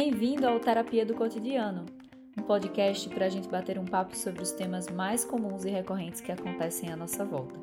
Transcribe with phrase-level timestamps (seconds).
[0.00, 1.84] Bem-vindo ao Terapia do Cotidiano,
[2.38, 6.20] um podcast para a gente bater um papo sobre os temas mais comuns e recorrentes
[6.20, 7.58] que acontecem à nossa volta.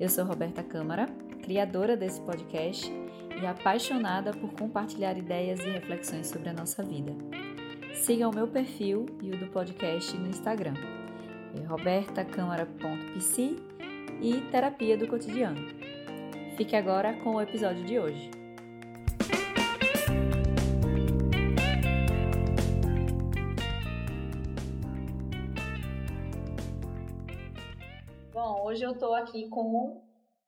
[0.00, 1.10] Eu sou Roberta Câmara,
[1.42, 2.90] criadora desse podcast
[3.38, 7.14] e apaixonada por compartilhar ideias e reflexões sobre a nossa vida.
[7.92, 10.72] Siga o meu perfil e o do podcast no Instagram,
[11.54, 11.66] é
[14.22, 15.60] e Terapia do Cotidiano.
[16.56, 18.37] Fique agora com o episódio de hoje.
[28.78, 30.00] Hoje eu tô aqui com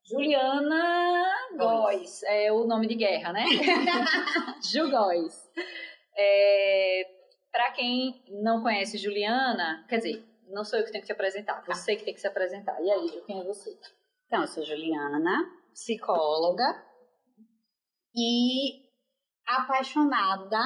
[0.04, 2.22] Juliana Góes.
[2.22, 3.44] É o nome de guerra, né?
[4.70, 5.50] Ju Góes.
[6.16, 7.02] É,
[7.50, 11.64] para quem não conhece Juliana, quer dizer, não sou eu que tenho que te apresentar,
[11.66, 12.80] você que tem que se apresentar.
[12.80, 13.76] E aí, Ju, quem é você?
[14.28, 15.18] Então, eu sou Juliana,
[15.72, 16.86] psicóloga
[18.14, 18.80] e
[19.44, 20.60] apaixonada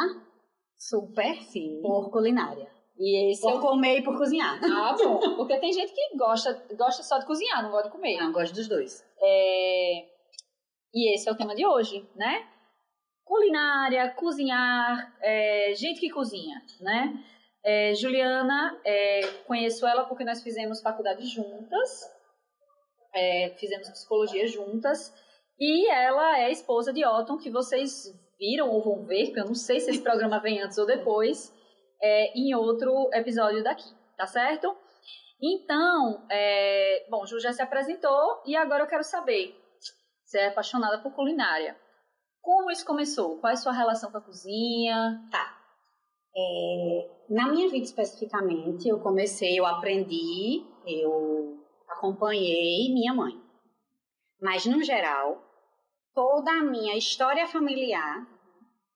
[0.77, 1.81] Super, sim.
[1.81, 2.73] por culinária.
[2.98, 3.61] E esse Por é o...
[3.61, 4.61] comer e por cozinhar.
[4.62, 5.19] Ah, bom.
[5.37, 8.17] Porque tem gente que gosta, gosta só de cozinhar, não gosta de comer.
[8.19, 9.05] Não, gosto dos dois.
[9.20, 10.06] É,
[10.95, 12.47] E esse é o tema de hoje, né?
[13.25, 17.12] Culinária, cozinhar, é, gente que cozinha, né?
[17.65, 22.03] É, Juliana, é, conheço ela porque nós fizemos faculdade juntas,
[23.15, 25.12] é, fizemos psicologia juntas,
[25.59, 28.05] e ela é esposa de Otton, que vocês
[28.39, 31.50] viram ou vão ver, porque eu não sei se esse programa vem antes ou depois,
[32.00, 34.77] é, em outro episódio daqui, tá certo?
[35.42, 39.55] Então, é, bom, Ju já se apresentou e agora eu quero saber,
[40.25, 41.77] você é apaixonada por culinária.
[42.41, 43.39] Como isso começou?
[43.39, 45.22] Qual é a sua relação com a cozinha?
[45.31, 45.59] Tá.
[46.37, 53.41] É, na minha vida especificamente, eu comecei, eu aprendi, eu acompanhei minha mãe.
[54.41, 55.42] Mas, no geral,
[56.15, 58.27] toda a minha história familiar,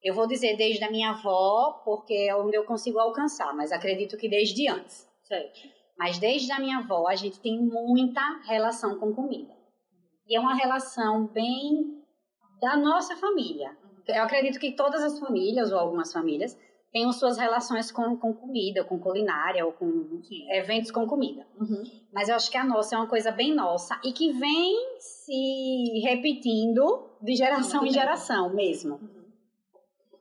[0.03, 4.17] eu vou dizer desde a minha avó, porque é onde eu consigo alcançar, mas acredito
[4.17, 5.09] que desde antes.
[5.25, 5.61] Certo.
[5.99, 9.53] Mas desde a minha avó, a gente tem muita relação com comida.
[10.29, 12.03] E é uma relação bem
[12.61, 13.77] da nossa família.
[14.07, 16.57] Eu acredito que todas as famílias, ou algumas famílias,
[16.93, 21.47] tenham suas relações com, com comida, com culinária, ou com enfim, eventos com comida.
[21.61, 21.83] Uhum.
[22.13, 26.01] Mas eu acho que a nossa é uma coisa bem nossa e que vem se
[26.03, 29.18] repetindo de geração em geração mesmo.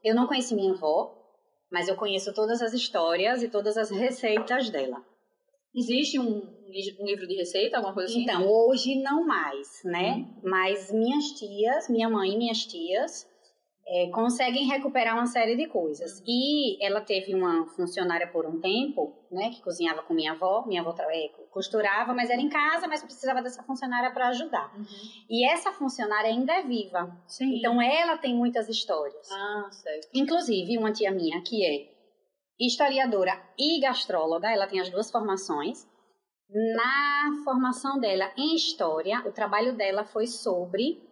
[0.08, 1.14] Eu não conheci minha avó,
[1.70, 5.04] mas eu conheço todas as histórias e todas as receitas dela.
[5.74, 6.48] Existe um,
[6.98, 8.22] um livro de receita, alguma coisa assim?
[8.22, 10.12] Então, hoje não mais, né?
[10.12, 10.40] Uhum.
[10.44, 13.28] Mas minhas tias, minha mãe e minhas tias
[13.90, 16.22] é, conseguem recuperar uma série de coisas.
[16.26, 19.50] E ela teve uma funcionária por um tempo, né?
[19.50, 20.64] Que cozinhava com minha avó.
[20.66, 24.70] Minha avó é, costurava, mas era em casa, mas precisava dessa funcionária para ajudar.
[24.76, 24.84] Uhum.
[25.30, 27.16] E essa funcionária ainda é viva.
[27.26, 27.56] Sim.
[27.58, 29.30] Então, ela tem muitas histórias.
[29.32, 30.08] Ah, certo.
[30.14, 31.98] Inclusive, uma tia minha que é
[32.60, 35.86] historiadora e gastróloga, ela tem as duas formações.
[36.50, 41.07] Na formação dela em história, o trabalho dela foi sobre.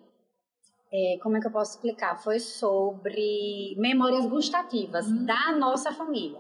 [0.92, 2.16] É, como é que eu posso explicar?
[2.22, 5.24] Foi sobre memórias gustativas Hum.
[5.24, 6.38] da nossa família.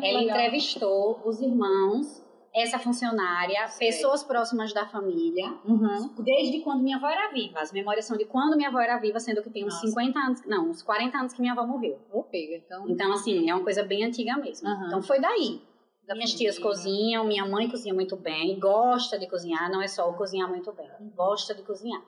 [0.00, 0.36] Que Ela legal.
[0.38, 2.22] entrevistou os irmãos,
[2.54, 3.88] essa funcionária, Sei.
[3.88, 6.10] pessoas próximas da família, Uhum.
[6.20, 7.60] desde quando minha avó era viva.
[7.60, 9.86] As memórias são de quando minha avó era viva, sendo que tem uns Nossa.
[9.88, 11.98] 50 anos, não, uns 40 anos que minha avó morreu.
[12.30, 12.88] Pega, então.
[12.88, 14.68] Então, assim, é uma coisa bem antiga mesmo.
[14.68, 14.86] Aham.
[14.86, 15.60] Então, foi daí.
[16.06, 16.52] Da Minhas família.
[16.52, 20.46] tias cozinham, minha mãe cozinha muito bem, gosta de cozinhar, não é só o cozinhar
[20.48, 22.02] muito bem, gosta de cozinhar.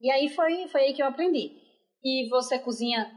[0.00, 1.52] E aí foi, foi aí que eu aprendi.
[2.02, 3.10] E você cozinha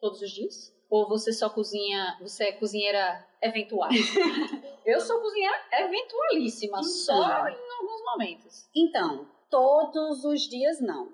[0.00, 0.74] todos os dias?
[0.90, 3.88] Ou você só cozinha, você é cozinheira eventual?
[4.84, 8.68] eu sou cozinheira eventualíssima, só em alguns momentos.
[8.74, 11.12] Então, todos os dias não.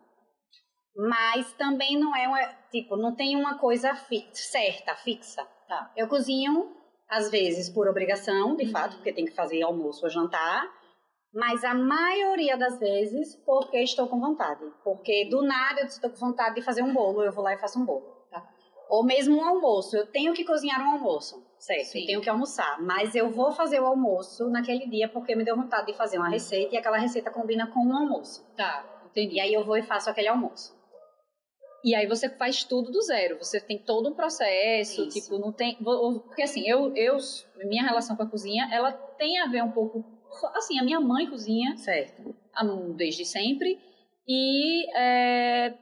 [0.95, 5.43] Mas também não é uma, tipo, não tem uma coisa fi- certa, fixa.
[5.67, 5.91] Tá.
[5.97, 6.77] Eu cozinho,
[7.09, 8.71] às vezes, por obrigação, de Uhum.
[8.71, 10.63] fato, porque tem que fazer almoço ou jantar.
[11.33, 14.65] Mas a maioria das vezes, porque estou com vontade.
[14.85, 17.59] Porque do nada eu estou com vontade de fazer um bolo, eu vou lá e
[17.59, 18.27] faço um bolo.
[18.31, 18.47] Tá.
[18.91, 21.87] Ou mesmo um almoço, eu tenho que cozinhar um almoço, certo?
[21.87, 22.01] Sim.
[22.01, 22.83] Eu tenho que almoçar.
[22.83, 26.29] Mas eu vou fazer o almoço naquele dia porque me deu vontade de fazer uma
[26.29, 28.47] receita e aquela receita combina com o almoço.
[28.55, 29.37] Tá, entendi.
[29.37, 30.77] E aí eu vou e faço aquele almoço.
[31.85, 33.39] E aí você faz tudo do zero.
[33.39, 35.21] Você tem todo um processo, Isso.
[35.21, 35.77] tipo, não tem.
[35.77, 37.17] Porque assim, eu, eu,
[37.65, 40.05] minha relação com a cozinha, ela tem a ver um pouco.
[40.55, 42.35] Assim, a minha mãe cozinha Certo.
[42.97, 43.79] desde sempre.
[44.27, 45.75] E é,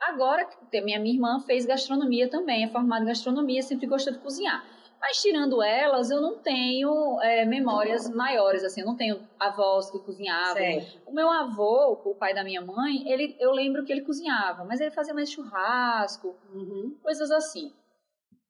[0.00, 4.64] agora, minha, minha irmã fez gastronomia também, é formada em gastronomia, sempre gostou de cozinhar.
[5.00, 9.98] Mas tirando elas, eu não tenho é, memórias maiores, assim, eu não tenho avós que
[9.98, 10.54] cozinhavam.
[10.54, 11.00] Certo.
[11.06, 14.80] O meu avô, o pai da minha mãe, ele, eu lembro que ele cozinhava, mas
[14.80, 16.96] ele fazia mais churrasco, Uhum.
[17.02, 17.72] coisas assim.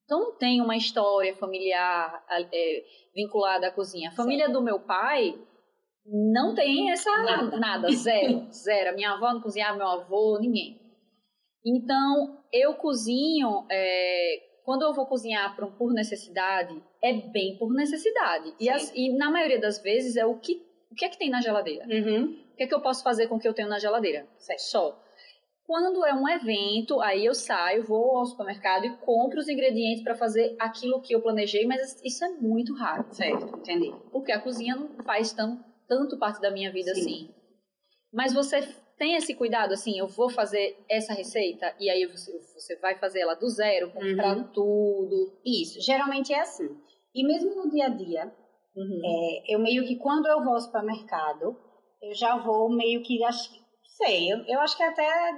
[0.06, 4.10] Então não tem uma história familiar é, vinculada à cozinha.
[4.10, 5.36] A família do meu pai
[6.06, 8.94] não tem essa nada, nada zero, zero.
[8.94, 10.80] Minha avó não cozinhava, meu avô, ninguém.
[11.64, 18.54] Então eu cozinho é, quando eu vou cozinhar por, por necessidade, é bem por necessidade.
[18.60, 21.30] E, as, e, na maioria das vezes é o que, o que é que tem
[21.30, 21.84] na geladeira.
[21.86, 22.36] Uhum.
[22.52, 24.26] O que é que eu posso fazer com o que eu tenho na geladeira?
[24.38, 24.60] Certo.
[24.60, 25.05] Só.
[25.66, 30.14] Quando é um evento, aí eu saio, vou ao supermercado e compro os ingredientes para
[30.14, 33.04] fazer aquilo que eu planejei, mas isso é muito raro.
[33.10, 33.92] Certo, entendi.
[34.12, 35.58] Porque a cozinha não faz tão,
[35.88, 37.00] tanto parte da minha vida Sim.
[37.00, 37.34] assim.
[38.12, 38.62] Mas você
[38.96, 43.20] tem esse cuidado, assim, eu vou fazer essa receita e aí você, você vai fazer
[43.20, 44.48] ela do zero, comprar uhum.
[44.52, 45.40] tudo.
[45.44, 46.68] Isso, geralmente é assim.
[47.12, 48.32] E mesmo no dia a dia,
[48.76, 49.00] uhum.
[49.04, 51.56] é, eu meio que quando eu vou ao supermercado,
[52.00, 53.18] eu já vou meio que
[53.96, 55.36] sei, eu, eu acho que até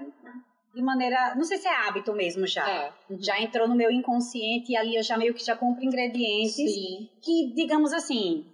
[0.74, 2.68] de maneira, não sei se é hábito mesmo já.
[2.68, 2.92] É.
[3.18, 7.08] Já entrou no meu inconsciente e ali eu já meio que já compro ingredientes Sim.
[7.22, 8.46] que, digamos assim,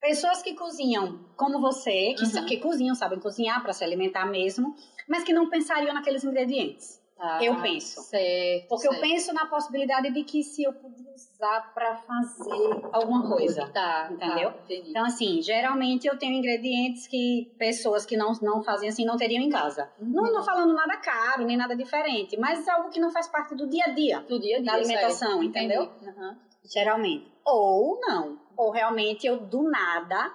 [0.00, 2.46] pessoas que cozinham como você, que, uhum.
[2.46, 4.74] que cozinham, sabem cozinhar para se alimentar mesmo,
[5.08, 7.00] mas que não pensariam naqueles ingredientes.
[7.40, 8.02] Eu penso.
[8.02, 8.94] Certo, Porque certo.
[8.96, 13.68] eu penso na possibilidade de que se eu puder usar para fazer alguma coisa.
[13.68, 14.50] Tá, entendeu?
[14.50, 19.16] Tá, então, assim, geralmente eu tenho ingredientes que pessoas que não, não fazem assim não
[19.16, 19.90] teriam em casa.
[19.98, 20.10] Uhum.
[20.10, 23.68] Não estou falando nada caro, nem nada diferente, mas algo que não faz parte do
[23.68, 24.20] dia a dia.
[24.20, 24.66] Do dia a dia.
[24.66, 25.44] Da alimentação, certo.
[25.44, 25.90] entendeu?
[26.02, 26.36] Uhum.
[26.64, 27.32] Geralmente.
[27.44, 28.38] Ou não.
[28.56, 30.32] Ou realmente eu, do nada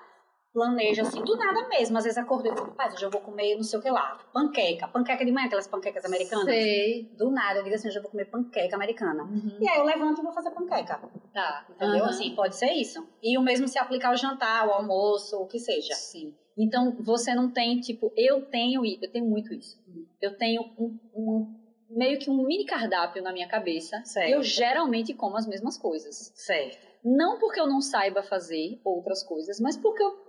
[0.59, 1.97] planejo assim, do nada mesmo.
[1.97, 4.19] Às vezes acordei e falo, rapaz, hoje eu vou comer não sei o que lá,
[4.33, 4.89] panqueca.
[4.89, 6.45] Panqueca de manhã, aquelas panquecas americanas.
[6.45, 7.09] Sei.
[7.17, 9.23] Do nada, eu digo assim, hoje eu vou comer panqueca americana.
[9.23, 9.57] Uhum.
[9.61, 10.99] E aí eu levanto e vou fazer panqueca.
[11.33, 11.65] Tá.
[11.69, 12.03] Entendeu?
[12.03, 12.09] Uhum.
[12.09, 13.07] Assim, pode ser isso.
[13.23, 15.93] E o mesmo se aplicar ao jantar, ao almoço, o que seja.
[15.95, 16.35] Sim.
[16.57, 19.81] Então, você não tem, tipo, eu tenho, eu tenho muito isso.
[20.21, 21.59] Eu tenho um, um
[21.89, 24.01] meio que um mini cardápio na minha cabeça.
[24.03, 24.29] Certo.
[24.29, 26.33] Eu geralmente como as mesmas coisas.
[26.35, 26.89] Certo.
[27.03, 30.28] Não porque eu não saiba fazer outras coisas, mas porque eu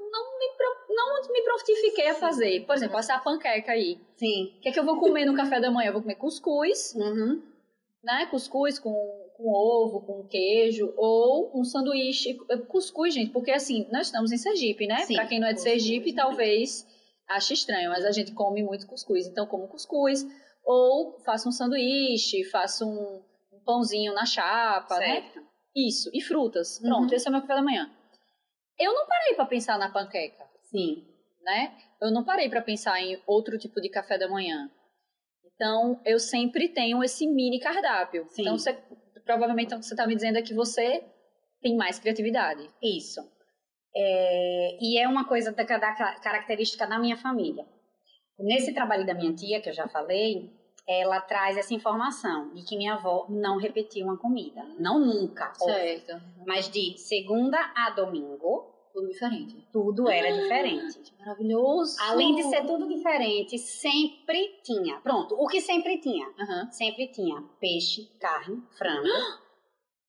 [0.95, 2.65] não me, prontifiquei a fazer.
[2.67, 3.99] Por exemplo, essa panqueca aí.
[4.17, 4.55] Sim.
[4.57, 5.89] O que é que eu vou comer no café da manhã?
[5.89, 7.43] Eu vou comer cuscuz, Uhum.
[8.03, 8.27] né?
[8.31, 8.93] Cuscuz com,
[9.37, 12.35] com ovo, com queijo, ou um sanduíche.
[12.69, 14.99] Cuscuz, gente, porque assim, nós estamos em Sergipe, né?
[15.05, 15.15] Sim.
[15.15, 16.87] Pra quem não é de Sergipe, talvez
[17.29, 19.27] ache estranho, mas a gente come muito cuscuz.
[19.27, 20.27] Então, como cuscuz,
[20.65, 23.23] ou faço um sanduíche, faço um,
[23.53, 25.23] um pãozinho na chapa, né?
[25.23, 25.41] Certo.
[25.77, 26.81] Isso, e frutas.
[26.81, 27.15] Pronto, Uhum.
[27.15, 27.89] esse é o meu café da manhã.
[28.79, 31.05] Eu não parei para pensar na panqueca, Sim.
[31.43, 31.77] né?
[32.01, 34.71] Eu não parei para pensar em outro tipo de café da manhã.
[35.55, 38.27] Então, eu sempre tenho esse mini cardápio.
[38.29, 38.43] Sim.
[38.43, 38.73] Então, você,
[39.25, 41.05] provavelmente, o que você está me dizendo é que você
[41.61, 42.69] tem mais criatividade.
[42.83, 43.21] Isso.
[43.95, 47.67] É, e é uma coisa da, da característica da minha família.
[48.39, 50.51] Nesse trabalho da minha tia, que eu já falei,
[50.89, 54.65] ela traz essa informação de que minha avó não repetia uma comida.
[54.79, 55.53] Não nunca.
[55.61, 55.75] óbvio.
[55.75, 56.23] Certo.
[56.47, 59.69] Mas de segunda a domingo, Tudo diferente.
[59.73, 61.13] tudo era diferente.
[61.19, 61.97] Maravilhoso.
[62.01, 64.99] Além de ser tudo diferente, sempre tinha.
[65.01, 66.27] Pronto, o que sempre tinha?
[66.39, 66.71] Aham.
[66.73, 69.09] Sempre tinha peixe, carne, frango.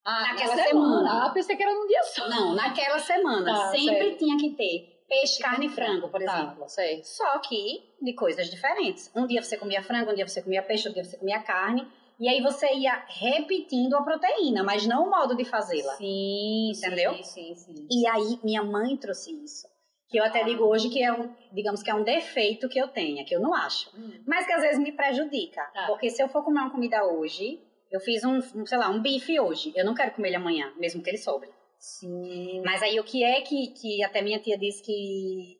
[0.03, 1.25] Ah, Naquela na semana.
[1.27, 2.27] Ah, pensei que era num dia só.
[2.27, 4.17] Não, naquela semana Tá, sempre certo.
[4.17, 6.67] tinha que ter peixe, carne e frango, por Tá, exemplo.
[6.67, 7.03] certo.
[7.05, 9.11] Só que de coisas diferentes.
[9.15, 11.87] Um dia você comia frango, um dia você comia peixe, outro dia você comia carne.
[12.21, 15.95] E aí você ia repetindo a proteína, mas não o modo de fazê-la.
[15.95, 17.15] Sim, Entendeu?
[17.15, 17.87] Sim, sim, sim.
[17.89, 19.67] E aí minha mãe trouxe isso.
[20.07, 22.87] Que eu até digo hoje que é um, digamos que é um defeito que eu
[22.89, 23.89] tenha, que eu não acho.
[23.97, 24.21] Hum.
[24.27, 25.63] Mas que às vezes me prejudica.
[25.73, 25.87] Tá.
[25.87, 27.59] Porque se eu for comer uma comida hoje,
[27.89, 29.73] eu fiz um, um, sei lá, um bife hoje.
[29.75, 31.49] Eu não quero comer ele amanhã, mesmo que ele sobre.
[31.79, 32.61] Sim.
[32.63, 35.57] Mas aí o que é que, que até minha tia disse que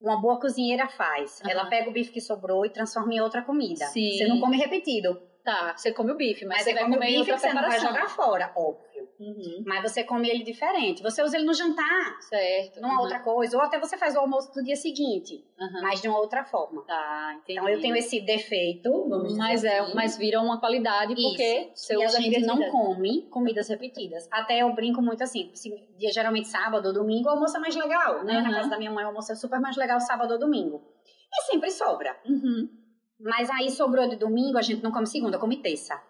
[0.00, 1.40] uma boa cozinheira faz?
[1.40, 1.50] Aham.
[1.50, 3.84] Ela pega o bife que sobrou e transforma em outra comida.
[3.86, 4.12] Sim.
[4.12, 5.33] Você não come repetido.
[5.44, 7.78] Tá, você come o bife, mas, Mas você come o bife que você não vai
[7.78, 9.04] jogar fora, óbvio.
[9.20, 9.62] Uhum.
[9.66, 11.02] Mas você come ele diferente.
[11.02, 12.80] Você usa ele no jantar, Certo.
[12.80, 13.00] numa uhum.
[13.02, 13.56] outra coisa.
[13.56, 15.82] Ou até você faz o almoço do dia seguinte, Uhum.
[15.82, 16.82] mas de uma outra forma.
[16.86, 17.58] Tá, entendi.
[17.58, 18.90] Então eu tenho esse defeito,
[19.36, 19.94] Mas, é, assim.
[19.94, 24.26] mas vira uma qualidade porque você e a usa gente não come comidas repetidas.
[24.30, 25.52] Até eu brinco muito assim,
[25.98, 28.38] dia geralmente sábado ou domingo, o almoço é mais legal, né?
[28.38, 28.42] Uhum.
[28.42, 30.82] Na casa da minha mãe, o almoço é super mais legal sábado ou domingo.
[31.32, 32.16] E sempre sobra.
[32.26, 32.68] Uhum.
[33.20, 36.00] Mas aí sobrou de domingo, a gente não come segunda, come terça.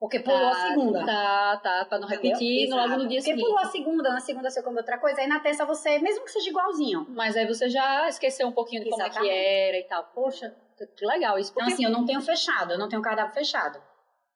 [0.00, 1.04] Porque pulou a Tá, segunda.
[1.04, 2.30] Tá, tá, pra não Entendeu?
[2.38, 3.44] repetir logo no dia Porque seguinte.
[3.44, 6.30] pulou a segunda, na segunda você come outra coisa, aí na terça você, mesmo que
[6.30, 7.04] seja igualzinho.
[7.10, 9.34] Mas aí você já esqueceu um pouquinho de como é que Exatamente.
[9.36, 10.04] era e tal.
[10.14, 10.54] Poxa,
[10.96, 11.50] que legal isso.
[11.50, 13.80] Então Porque, assim, eu não tenho fechado, eu não tenho cardápio fechado.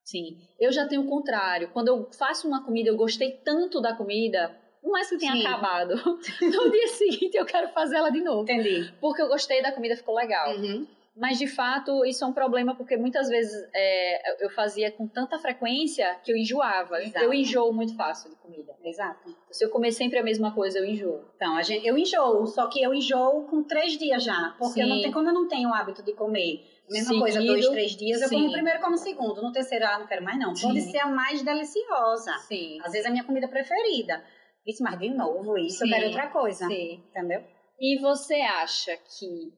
[0.04, 1.70] sim, eu já tenho o contrário.
[1.72, 5.46] Quando eu faço uma comida, eu gostei tanto da comida, por mais que tenha Sim.
[5.46, 5.94] acabado,
[6.42, 8.42] no dia seguinte eu quero fazer ela de novo.
[8.42, 8.92] Entendi.
[9.00, 10.56] Porque eu gostei da comida, ficou legal.
[10.56, 10.84] Uhum.
[11.14, 15.38] Mas, de fato, isso é um problema porque muitas vezes é, eu fazia com tanta
[15.38, 17.02] frequência que eu enjoava.
[17.02, 17.24] Exato.
[17.24, 18.72] Eu enjoo muito fácil de comida.
[18.82, 19.36] Exato.
[19.50, 21.22] Se eu comer sempre a mesma coisa, eu enjoo.
[21.36, 24.54] Então, a gente, eu enjoo, só que eu enjoo com três dias já.
[24.58, 27.40] Porque eu não tenho, como eu não tenho o hábito de comer a mesma coisa,
[27.40, 28.36] Seguido, dois, três dias, eu sim.
[28.36, 29.42] como o primeiro como o segundo.
[29.42, 30.54] No terceiro, ah, não quero mais não.
[30.54, 32.32] Pode ser a mais deliciosa.
[32.48, 32.78] Sim.
[32.82, 34.24] Às vezes é a minha comida preferida.
[34.66, 35.88] Isso, mas de novo, isso Sim.
[35.88, 36.66] eu quero outra coisa.
[36.66, 37.02] Sim.
[37.10, 37.42] Entendeu?
[37.78, 39.52] E você acha que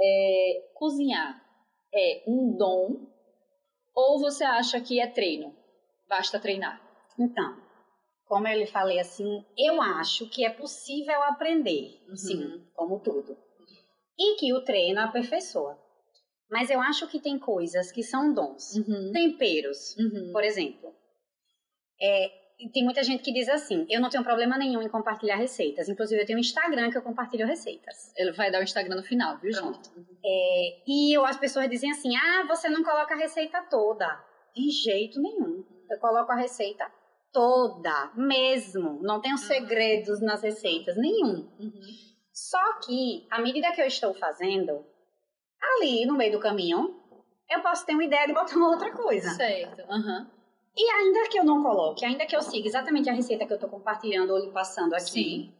[0.00, 1.42] é, cozinhar
[1.92, 2.96] é um dom
[3.94, 5.54] ou você acha que é treino?
[6.08, 6.80] Basta treinar.
[7.18, 7.56] Então,
[8.26, 12.16] como eu lhe falei assim, eu acho que é possível aprender, Uhum.
[12.16, 13.36] sim, como tudo.
[14.18, 15.78] E que o treino aperfeiçoa.
[16.50, 18.76] Mas eu acho que tem coisas que são dons.
[18.76, 19.10] Uhum.
[19.12, 20.30] Temperos, Uhum.
[20.32, 20.94] por exemplo.
[22.00, 22.30] É,
[22.72, 25.88] tem muita gente que diz assim: eu não tenho problema nenhum em compartilhar receitas.
[25.88, 28.12] Inclusive, eu tenho um Instagram que eu compartilho receitas.
[28.16, 29.90] Ele vai dar o Instagram no final, viu, Pronto.
[29.94, 30.18] gente?
[30.24, 34.06] É, e eu, as pessoas dizem assim: ah, você não coloca a receita toda.
[34.54, 35.64] De jeito nenhum.
[35.90, 36.90] Eu coloco a receita
[37.30, 39.02] toda, mesmo.
[39.02, 41.46] Não tenho segredos nas receitas, nenhum.
[41.60, 41.80] Uhum.
[42.32, 44.84] Só que, à medida que eu estou fazendo,
[45.60, 46.98] ali no meio do caminho,
[47.50, 49.28] eu posso ter uma ideia de botar uma outra coisa.
[49.30, 49.82] Certo.
[49.82, 50.30] Aham.
[50.76, 53.56] E ainda que eu não coloque, ainda que eu siga exatamente a receita que eu
[53.56, 55.52] estou compartilhando ou lhe passando aqui, Sim.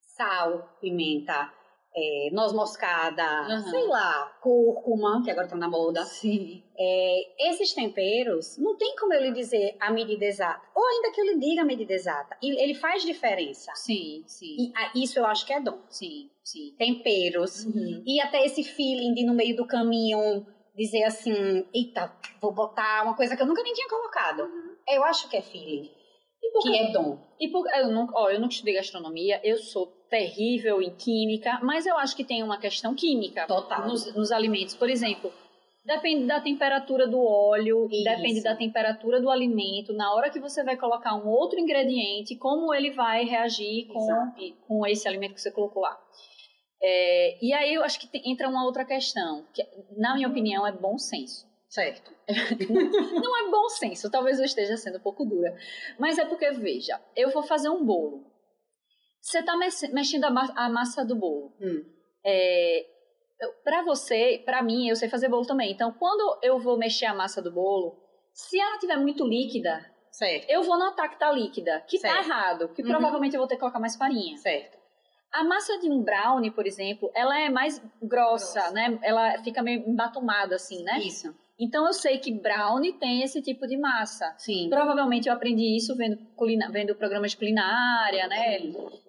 [0.00, 1.52] sal, pimenta,
[1.94, 3.70] é, noz moscada, Aham.
[3.70, 6.04] sei lá, cúrcuma, que agora estão na moda.
[6.04, 6.62] Sim.
[6.78, 10.62] É, esses temperos, não tem como eu lhe dizer a medida exata.
[10.74, 12.36] Ou ainda que eu lhe diga a medida exata.
[12.42, 13.72] Ele faz diferença.
[13.74, 14.56] Sim, sim.
[14.58, 15.78] E ah, isso eu acho que é dom.
[15.88, 16.74] Sim, sim.
[16.78, 17.64] Temperos.
[17.64, 18.02] Uhum.
[18.06, 23.16] E até esse feeling de no meio do caminho dizer assim, eita, vou botar uma
[23.16, 24.48] coisa que eu nunca nem tinha colocado.
[24.88, 25.90] Eu acho que é feeling.
[26.42, 27.18] E Que é dom.
[27.40, 31.86] E por, eu, não, ó, eu nunca estudei gastronomia, eu sou terrível em química, mas
[31.86, 33.86] eu acho que tem uma questão química Total.
[33.88, 34.74] nos, nos alimentos.
[34.74, 35.32] Por exemplo,
[35.84, 38.04] depende da temperatura do óleo, Isso.
[38.04, 42.72] depende da temperatura do alimento, na hora que você vai colocar um outro ingrediente, como
[42.74, 44.56] ele vai reagir com, Exato.
[44.68, 45.98] com esse alimento que você colocou lá.
[46.82, 49.66] É, e aí eu acho que entra uma outra questão, que
[49.96, 51.46] na minha opinião é bom senso.
[51.68, 52.12] Certo.
[53.22, 55.56] Não é bom senso, talvez eu esteja sendo um pouco dura.
[55.98, 58.24] Mas é porque, veja, eu vou fazer um bolo.
[59.20, 61.52] Você está mexendo a, ma- a massa do bolo.
[61.60, 61.84] Hum.
[62.24, 62.86] É,
[63.64, 65.72] pra você, pra mim, eu sei fazer bolo também.
[65.72, 67.98] Então, quando eu vou mexer a massa do bolo,
[68.32, 70.48] se ela tiver muito líquida, Certo.
[70.48, 72.24] eu vou notar que tá líquida, que tá Certo.
[72.26, 72.88] errado, que Uhum.
[72.88, 74.36] provavelmente eu vou ter que colocar mais farinha.
[74.38, 74.75] Certo.
[75.38, 78.70] A massa de um brownie, por exemplo, ela é mais grossa, Grossa.
[78.72, 78.98] né?
[79.02, 80.98] Ela fica meio embatumada assim, né?
[81.00, 81.34] Isso.
[81.58, 84.34] Então eu sei que brownie tem esse tipo de massa.
[84.38, 84.68] Sim.
[84.70, 88.58] Provavelmente eu aprendi isso vendo, culina, vendo programas de culinária, né?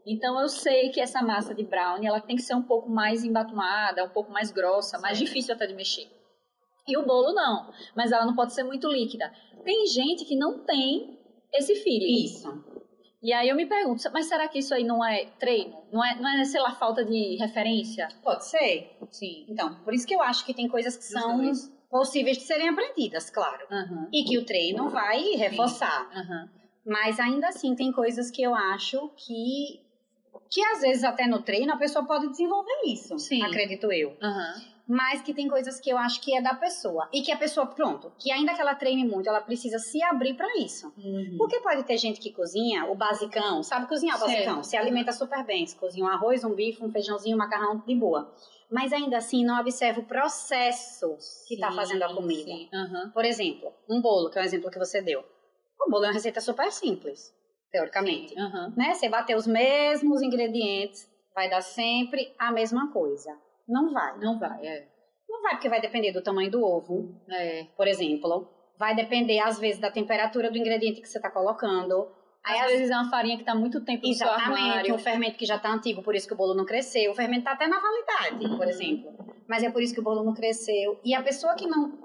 [0.05, 3.23] Então eu sei que essa massa de brownie ela tem que ser um pouco mais
[3.23, 5.27] embatumada, um pouco mais grossa, mais Certo.
[5.27, 6.07] difícil até de mexer.
[6.87, 9.29] E o bolo não, mas ela não pode ser muito líquida.
[9.65, 11.19] Tem gente que não tem
[11.53, 12.23] esse feeling.
[12.23, 12.63] Isso.
[13.27, 15.83] E aí eu me pergunto, mas será que isso aí não é treino?
[15.91, 18.07] Não é, não é sei lá, falta de referência?
[18.23, 18.95] Pode ser.
[19.11, 19.45] Sim.
[19.49, 21.37] Então, por isso que eu acho que tem coisas que são
[21.89, 23.67] possíveis de serem aprendidas, claro.
[23.69, 24.07] Aham.
[24.13, 26.09] E que o treino vai reforçar.
[26.15, 26.49] Aham.
[26.85, 29.81] Mas ainda assim tem coisas que eu acho que
[30.49, 33.43] que às vezes até no treino a pessoa pode desenvolver isso, Sim.
[33.43, 34.15] acredito eu.
[34.21, 34.53] Aham.
[34.87, 37.65] Mas que tem coisas que eu acho que é da pessoa e que a pessoa,
[37.67, 40.93] pronto, que ainda que ela treine muito, ela precisa se abrir para isso.
[40.97, 41.35] Uhum.
[41.37, 44.31] Porque pode ter gente que cozinha o basicão, sabe cozinhar o Certo.
[44.31, 47.83] basicão, se alimenta super bem, se cozinha um arroz, um bife, um feijãozinho, um macarrão
[47.85, 48.33] de boa.
[48.71, 51.17] Mas ainda assim não observa o processo
[51.47, 52.43] que está Sim, fazendo a comida.
[52.43, 52.69] sim.
[52.73, 53.11] Aham.
[53.13, 55.23] Por exemplo, um bolo, que é o exemplo que você deu.
[55.79, 57.33] O bolo é uma receita super simples,
[57.71, 58.37] teoricamente.
[58.39, 58.73] Aham.
[58.75, 58.93] Né?
[58.93, 63.37] Você bater os mesmos ingredientes, vai dar sempre a mesma coisa.
[63.67, 64.17] Não vai.
[64.19, 64.87] Não vai, é.
[65.29, 67.65] Não vai porque vai depender do tamanho do ovo, É.
[67.75, 68.49] por exemplo.
[68.79, 72.11] Vai depender, às vezes, da temperatura do ingrediente que você está colocando.
[72.45, 75.45] Aí, Às vezes é uma farinha que tá muito tempo no Exatamente, um fermento que
[75.45, 77.11] já está antigo, por isso que o bolo não cresceu.
[77.11, 78.69] O fermento está até na validade, por Uhum.
[78.69, 79.11] exemplo.
[79.49, 80.97] Mas é por isso que o bolo não cresceu.
[81.03, 81.99] E a pessoa que não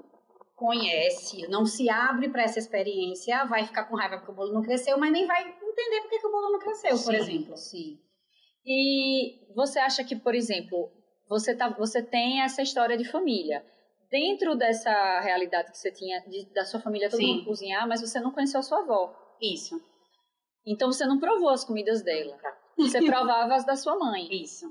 [0.55, 4.61] conhece, não se abre para essa experiência, vai ficar com raiva porque o bolo não
[4.61, 7.57] cresceu, mas nem vai entender por que o bolo não cresceu, por Sim, exemplo.
[7.57, 7.99] Sim.
[8.65, 10.89] E você acha que, por exemplo,
[11.33, 13.63] você, tá, você tem essa história de família.
[14.09, 17.27] Dentro dessa realidade que você tinha de- da sua família todo Sim.
[17.37, 19.13] mundo cozinhar, mas você não conheceu a sua avó.
[19.41, 19.81] Isso,
[20.65, 22.37] Então você não provou as comidas dela.
[22.77, 24.27] Você provava as da sua mãe.
[24.31, 24.65] isso.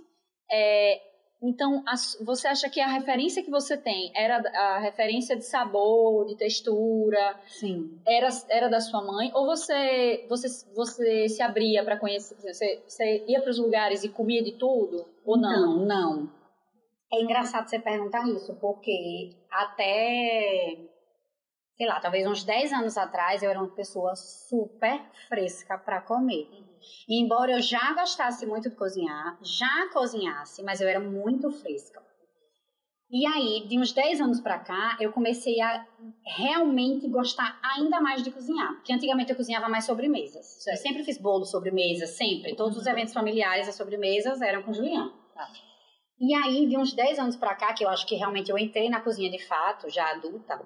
[0.50, 1.00] É,
[1.42, 6.25] então, a você acha que a referência que você tem era a referência de sabor,
[6.26, 7.99] de textura, Sim.
[8.07, 9.31] era, era da sua mãe?
[9.35, 12.37] Ou você, você, você se abria para conhecer?
[12.37, 15.04] Você, você ia para os lugares e comia de tudo?
[15.25, 15.85] Ou não?
[15.85, 16.31] Não, não.
[17.12, 20.78] É engraçado você perguntar isso, porque até,
[21.76, 26.49] sei lá, talvez uns 10 anos atrás eu era uma pessoa super fresca para comer.
[27.07, 32.02] E embora eu já gostasse muito de cozinhar, já cozinhasse, mas eu era muito fresca.
[33.11, 35.87] E aí, de uns 10 anos pra cá, eu comecei a
[36.25, 38.73] realmente gostar ainda mais de cozinhar.
[38.76, 40.66] Porque antigamente eu cozinhava mais sobremesas.
[40.66, 42.57] Eu sempre fiz bolo sobremesa, sempre.
[42.57, 45.12] Todos os eventos familiares, as sobremesas eram com Juliana.
[45.35, 45.47] Tá.
[46.25, 48.88] E aí, de uns 10 anos pra cá, que eu acho que realmente eu entrei
[48.88, 50.61] na cozinha de fato, já adulta,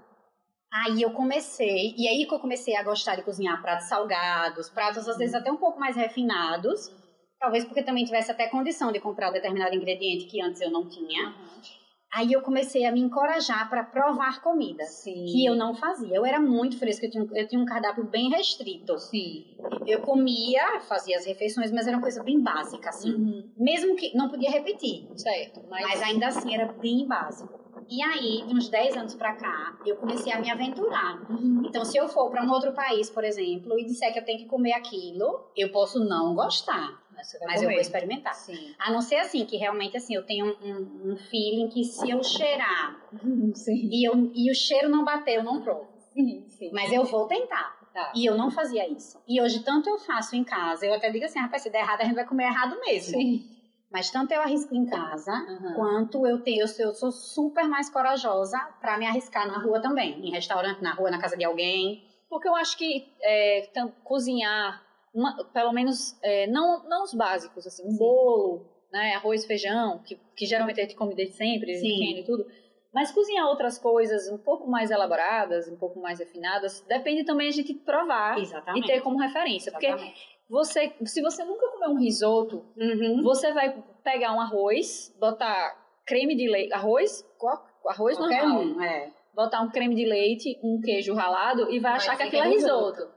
[0.73, 5.09] aí eu comecei, e aí que eu comecei a gostar de cozinhar pratos salgados, pratos
[5.09, 6.91] às vezes até um pouco mais refinados,
[7.41, 11.29] talvez porque também tivesse até condição de comprar determinado ingrediente que antes eu não tinha.
[11.29, 11.61] Uhum.
[12.13, 15.27] Aí eu comecei a me encorajar para provar comida, Sim.
[15.27, 16.17] que eu não fazia.
[16.17, 18.99] Eu era muito fresca, eu tinha, eu tinha um cardápio bem restrito.
[18.99, 19.45] Sim.
[19.87, 23.13] Eu comia, fazia as refeições, mas era uma coisa bem básica, assim.
[23.13, 23.51] Uhum.
[23.59, 25.09] Mesmo que não podia repetir.
[25.17, 25.63] Certo.
[25.69, 25.83] Mas...
[25.83, 27.67] mas ainda assim era bem básico.
[27.89, 31.25] E aí, de uns 10 anos pra cá, eu comecei a me aventurar.
[31.31, 31.63] Uhum.
[31.65, 34.39] Então, se eu for para um outro país, por exemplo, e disser que eu tenho
[34.39, 37.01] que comer aquilo, eu posso não gostar.
[37.16, 38.35] Mas, eu vou experimentar.
[38.35, 38.75] Sim.
[38.78, 42.23] A não ser assim, que realmente assim, eu tenho um, um, feeling que se eu
[42.23, 42.96] cheirar
[43.68, 45.88] e, eu, e o cheiro não bater, eu não provo.
[46.12, 46.70] Sim, sim.
[46.73, 47.76] Mas eu vou tentar.
[47.92, 48.12] Tá.
[48.14, 49.23] E eu não fazia isso.
[49.26, 52.02] E hoje, tanto eu faço em casa, eu até digo assim, rapaz, se der errado,
[52.02, 53.18] a gente vai comer errado mesmo.
[53.18, 53.56] Sim.
[53.90, 55.75] Mas tanto eu arrisco em casa, uhum.
[55.75, 59.80] quanto eu tenho, eu sou, eu sou super mais corajosa para me arriscar na rua
[59.80, 60.26] também.
[60.26, 62.04] Em restaurante, na rua, na casa de alguém.
[62.28, 63.66] Porque eu acho que é,
[64.04, 64.82] cozinhar
[65.16, 67.99] uma, pelo menos, é, não, não os básicos, assim, um Sim.
[67.99, 72.46] bolo, né, arroz, feijão, que, que geralmente a gente come desde sempre, e tudo.
[72.92, 77.52] Mas cozinhar outras coisas um pouco mais elaboradas, um pouco mais refinadas, depende também a
[77.52, 78.85] gente provar Exatamente.
[78.85, 79.70] e ter como referência.
[79.70, 79.99] Exatamente.
[79.99, 80.14] Porque
[80.49, 83.23] você, se você nunca comer um risoto, uhum.
[83.23, 87.25] você vai pegar um arroz, botar creme de leite, arroz,
[87.88, 89.12] arroz Qualquer normal, um, é.
[89.35, 92.49] botar um creme de leite, um queijo ralado e vai, vai achar que aquilo é
[92.49, 93.00] risoto.
[93.00, 93.16] risoto.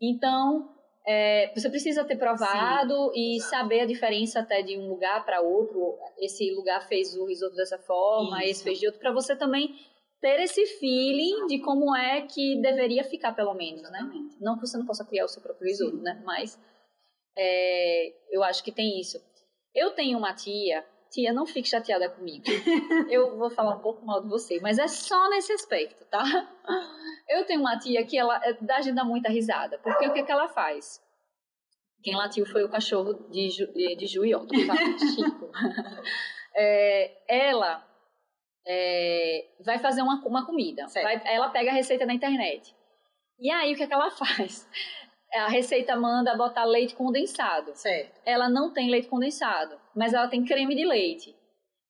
[0.00, 0.75] Então,
[1.06, 3.50] é, você precisa ter provado Sim, e exato.
[3.50, 5.96] saber a diferença até de um lugar para outro.
[6.18, 8.50] Esse lugar fez o risoto dessa forma, Isso.
[8.50, 9.78] esse fez de outro, para você também
[10.20, 14.00] ter esse feeling de como é que deveria ficar, pelo menos, né?
[14.00, 14.36] Exatamente.
[14.40, 16.02] Não que você não possa criar o seu próprio risoto, Sim.
[16.02, 16.20] né?
[16.24, 16.58] Mas
[17.38, 19.18] é, eu acho que tem isso.
[19.72, 22.44] Eu tenho uma tia, tia, não fique chateada comigo.
[23.08, 26.24] eu vou falar um pouco mal de você, mas é só nesse aspecto, tá?
[27.28, 30.20] Eu tenho uma tia que ela dá, a gente dá muita risada, porque o que,
[30.20, 31.02] é que ela faz?
[32.02, 34.46] Quem latiu foi o cachorro de, Ju, de Juió, tá?
[35.14, 35.50] Chico.
[36.58, 37.86] É, ela
[38.66, 40.86] é, vai fazer uma, uma comida.
[40.86, 42.74] Vai, ela pega a receita na internet.
[43.38, 44.66] E aí, o que, é que ela faz?
[45.34, 47.72] A receita manda botar leite condensado.
[47.74, 48.20] Certo.
[48.24, 51.36] Ela não tem leite condensado, mas ela tem creme de leite.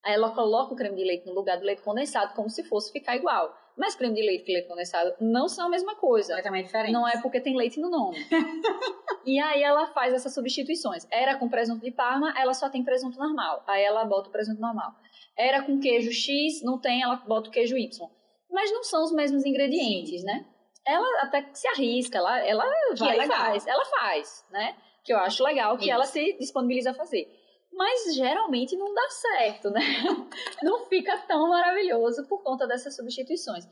[0.04, 2.92] Aí ela coloca o creme de leite no lugar do leite condensado, como se fosse
[2.92, 3.56] ficar igual.
[3.76, 6.28] Mas creme de leite e leite condensado não são a mesma coisa.
[6.28, 6.92] Completamente diferente.
[6.92, 8.16] Não é porque tem leite no nome.
[9.26, 11.06] e aí ela faz essas substituições.
[11.10, 13.62] Era com presunto de parma, ela só tem presunto normal.
[13.66, 14.92] Aí ela bota o presunto normal.
[15.36, 18.08] Era com queijo X, não tem, ela bota o queijo Y.
[18.50, 20.26] Mas não são os mesmos ingredientes, Sim.
[20.26, 20.46] né?
[20.86, 22.64] Ela até se arrisca, ela, ela
[22.96, 23.66] vai e faz.
[23.66, 24.76] Ela faz, né?
[25.04, 25.92] Que eu acho legal que Isso.
[25.92, 27.28] ela se disponibiliza a fazer
[27.76, 29.80] mas geralmente não dá certo, né?
[30.62, 33.64] Não fica tão maravilhoso por conta dessas substituições.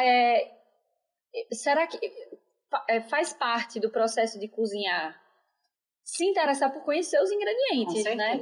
[0.00, 0.50] É,
[1.52, 1.98] será que
[2.88, 5.20] é, faz parte do processo de cozinhar
[6.02, 8.40] se interessar por conhecer os ingredientes, Com né?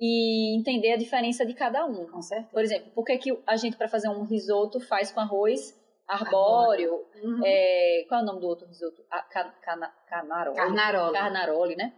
[0.00, 2.06] E entender a diferença de cada um.
[2.06, 2.50] Com certeza.
[2.52, 5.76] Por exemplo, por que, que a gente, para fazer um risoto, faz com arroz
[6.06, 7.04] arbóreo?
[7.22, 7.42] Uhum.
[7.44, 9.02] É, qual é o nome do outro risoto?
[9.10, 9.92] A, can, can.
[10.06, 10.56] Carnaroli.
[11.12, 11.92] Carnaroli, né?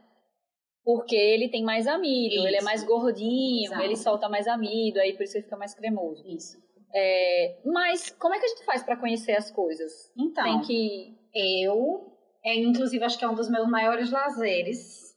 [0.84, 2.46] Porque ele tem mais amido, isso.
[2.46, 3.82] ele é mais gordinho, Exato.
[3.82, 6.26] ele solta mais amido, aí por isso ele fica mais cremoso.
[6.26, 6.58] Isso.
[6.94, 10.12] É, mas como é que a gente faz para conhecer as coisas?
[10.16, 12.12] Então, tem que eu,
[12.44, 15.10] é, inclusive acho que é um dos meus maiores lazeres.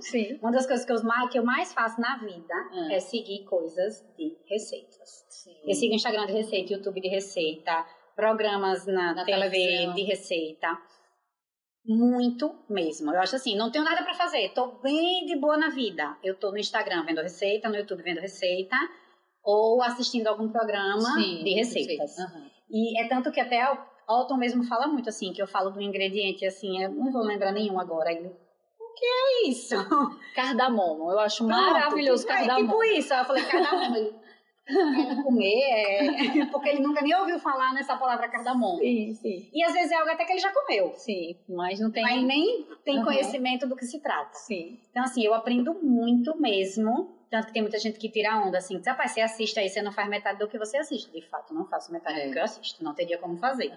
[0.00, 0.38] Sim.
[0.42, 2.90] Uma das coisas que eu, mais, que eu mais faço na vida hum.
[2.90, 5.24] é seguir coisas de receitas.
[5.28, 5.56] Sim.
[5.64, 10.78] Eu sigo Instagram de receita, YouTube de receita, programas na, na TV de receita.
[11.84, 13.10] Muito mesmo.
[13.10, 16.16] Eu acho assim, não tenho nada para fazer, tô bem de boa na vida.
[16.22, 18.76] Eu tô no Instagram vendo receita, no YouTube vendo receita,
[19.42, 22.18] ou assistindo algum programa Sim, de receitas.
[22.18, 22.50] Uhum.
[22.70, 25.80] E é tanto que até o Alton mesmo fala muito assim, que eu falo do
[25.80, 28.12] ingrediente assim, eu não vou lembrar nenhum agora.
[28.12, 29.74] Ele, o que é isso?
[30.36, 31.10] Cardamomo.
[31.10, 32.60] Eu acho Pronto, maravilhoso tipo, cardamomo.
[32.60, 33.14] É, tipo isso.
[33.14, 34.19] Eu falei, cardamomo
[35.22, 36.46] comer, é...
[36.46, 38.78] porque ele nunca nem ouviu falar nessa palavra cardamomo.
[38.78, 39.48] Sim, sim.
[39.52, 40.92] E às vezes é algo até que ele já comeu.
[40.96, 42.02] Sim, mas não tem.
[42.02, 43.04] Mas nem tem uhum.
[43.04, 44.34] conhecimento do que se trata.
[44.34, 44.78] Sim.
[44.90, 48.76] Então, assim, eu aprendo muito mesmo Tanto que tem muita gente que tira onda assim,
[48.78, 51.12] diz, rapaz, você assiste aí, você não faz metade do que você assiste.
[51.12, 52.26] De fato, não faço metade É.
[52.26, 53.72] do que eu assisto, não teria como fazer.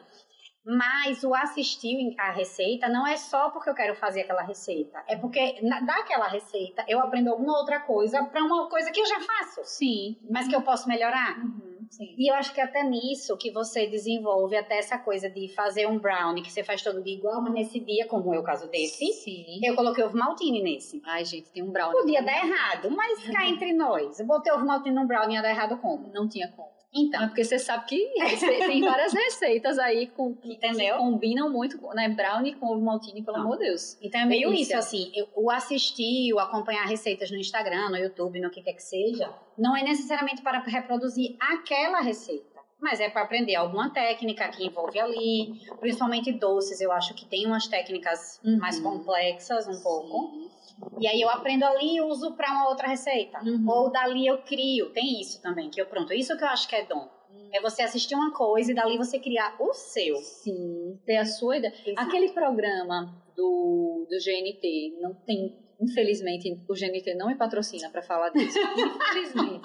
[0.66, 5.16] Mas o assistir a receita não é só porque eu quero fazer aquela receita, é
[5.18, 9.20] porque na- daquela receita eu aprendo alguma outra coisa para uma coisa que eu já
[9.20, 10.18] faço, Sim.
[10.30, 11.38] mas que eu posso melhorar.
[11.38, 12.16] Uhum, sim.
[12.18, 16.00] E eu acho que até nisso que você desenvolve até essa coisa de fazer um
[16.00, 19.06] brownie que você faz todo dia igual, mas nesse dia, como é o caso desse,
[19.12, 19.60] Sim.
[19.64, 21.02] eu coloquei ovo maltine nesse.
[21.06, 22.00] Ai, gente, tem um brownie.
[22.00, 24.18] Podia dar errado, mas cá entre nós.
[24.20, 26.10] Eu botei ovo maltine num brownie, ia dar errado como?
[26.14, 26.72] Não tinha como.
[26.96, 27.98] Então, É porque você sabe que
[28.68, 30.58] tem várias receitas aí com, que,
[30.98, 32.08] combinam muito, né?
[32.10, 33.46] Brownie com ovo maltine, pelo Não.
[33.46, 33.98] amor de Deus.
[34.02, 34.74] então é meio Delícia.
[34.78, 38.74] isso, assim, eu- o assistir, o acompanhar receitas no Instagram, no YouTube, no que quer
[38.74, 42.54] que seja, não é necessariamente para reproduzir aquela receita.
[42.80, 46.82] Mas é para aprender alguma técnica que envolve ali, principalmente doces.
[46.82, 48.58] Eu acho que tem umas técnicas Uhum.
[48.58, 50.52] mais complexas um pouco.
[51.00, 53.40] E aí eu aprendo ali e uso para uma outra receita.
[53.44, 53.66] Uhum.
[53.68, 54.92] Ou dali eu crio.
[54.92, 56.14] Tem isso também, que eu pronto.
[56.14, 57.10] Isso que eu acho que é dom.
[57.52, 60.16] É você assistir uma coisa e dali você criar o seu.
[60.18, 61.74] Sim, ter a sua ideia.
[61.86, 62.08] Exato.
[62.08, 68.30] Aquele programa do, do GNT, não tem, infelizmente, o GNT não me patrocina para falar
[68.30, 68.58] disso.
[68.60, 69.62] infelizmente.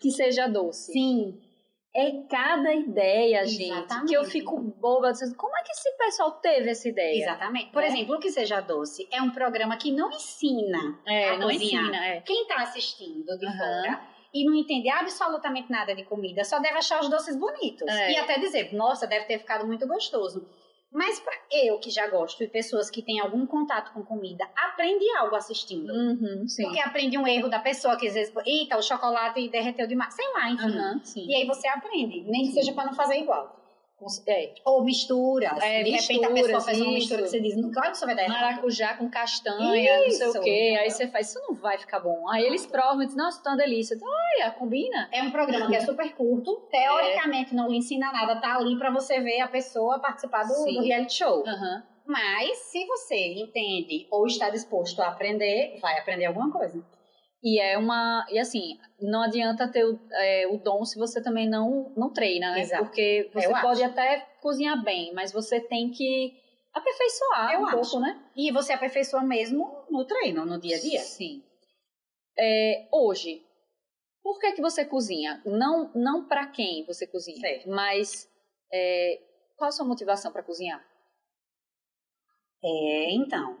[0.00, 0.92] Que seja doce.
[0.92, 1.40] Sim.
[1.94, 4.08] É cada ideia, gente, Exatamente.
[4.08, 5.12] que eu fico boba.
[5.36, 7.18] Como é que esse pessoal teve essa ideia?
[7.22, 7.70] Exatamente.
[7.70, 7.86] Por É.
[7.88, 11.82] exemplo, o Que Seja Doce é um programa que não ensina É, a não cozinhar.
[11.84, 12.20] ensina, é.
[12.22, 13.58] Quem tá assistindo de Aham.
[13.58, 14.00] fora
[14.32, 17.86] e não entende absolutamente nada de comida, só deve achar os doces bonitos.
[17.86, 18.12] É.
[18.12, 20.48] E até dizer, nossa, deve ter ficado muito gostoso.
[20.92, 25.04] Mas pra eu que já gosto e pessoas que têm algum contato com comida, aprende
[25.16, 25.90] algo assistindo.
[25.90, 26.44] Uhum.
[26.64, 30.12] Porque aprende um erro da pessoa que às vezes, eita, o chocolate derreteu demais.
[30.12, 31.00] Sei lá, enfim.
[31.02, 31.26] Sim.
[31.26, 33.61] E aí você aprende, nem que seja pra não fazer igual.
[34.26, 35.58] É, Ou misturas.
[35.62, 36.94] É, de repente a misturas, pessoa faz uma isso.
[36.94, 38.40] mistura que você diz, claro que isso vai dar errado.
[38.40, 40.38] maracujá com castanha, não sei Isso.
[40.38, 40.76] o quê.
[40.80, 42.28] Aí você faz, isso não vai ficar bom.
[42.28, 43.94] Aí eles provam e dizem, nossa, tá uma delícia.
[43.94, 45.08] Então, olha, combina.
[45.12, 48.90] É um programa que é super curto, teoricamente não lhe ensina nada, tá ali pra
[48.90, 51.44] você ver a pessoa participar do, do reality show.
[51.46, 51.82] Aham.
[52.04, 56.82] Mas se você entende ou está disposto a aprender, vai aprender alguma coisa.
[57.42, 58.24] E é uma.
[58.30, 62.52] E assim, não adianta ter o, é, o dom se você também não, não treina,
[62.52, 62.60] né?
[62.60, 62.84] Exato.
[62.84, 63.90] Porque você Eu pode acho.
[63.92, 66.40] até cozinhar bem, mas você tem que
[66.72, 67.76] aperfeiçoar Eu um acho.
[67.80, 68.22] pouco, né?
[68.36, 71.00] E você aperfeiçoa mesmo no treino, no dia a dia.
[71.00, 71.42] Sim.
[72.38, 73.44] É, hoje,
[74.22, 75.42] por que, que você cozinha?
[75.44, 77.68] Não, não para quem você cozinha, Certo.
[77.68, 78.28] mas
[78.72, 79.20] é,
[79.56, 80.82] qual a sua motivação para cozinhar?
[82.64, 83.58] É, então,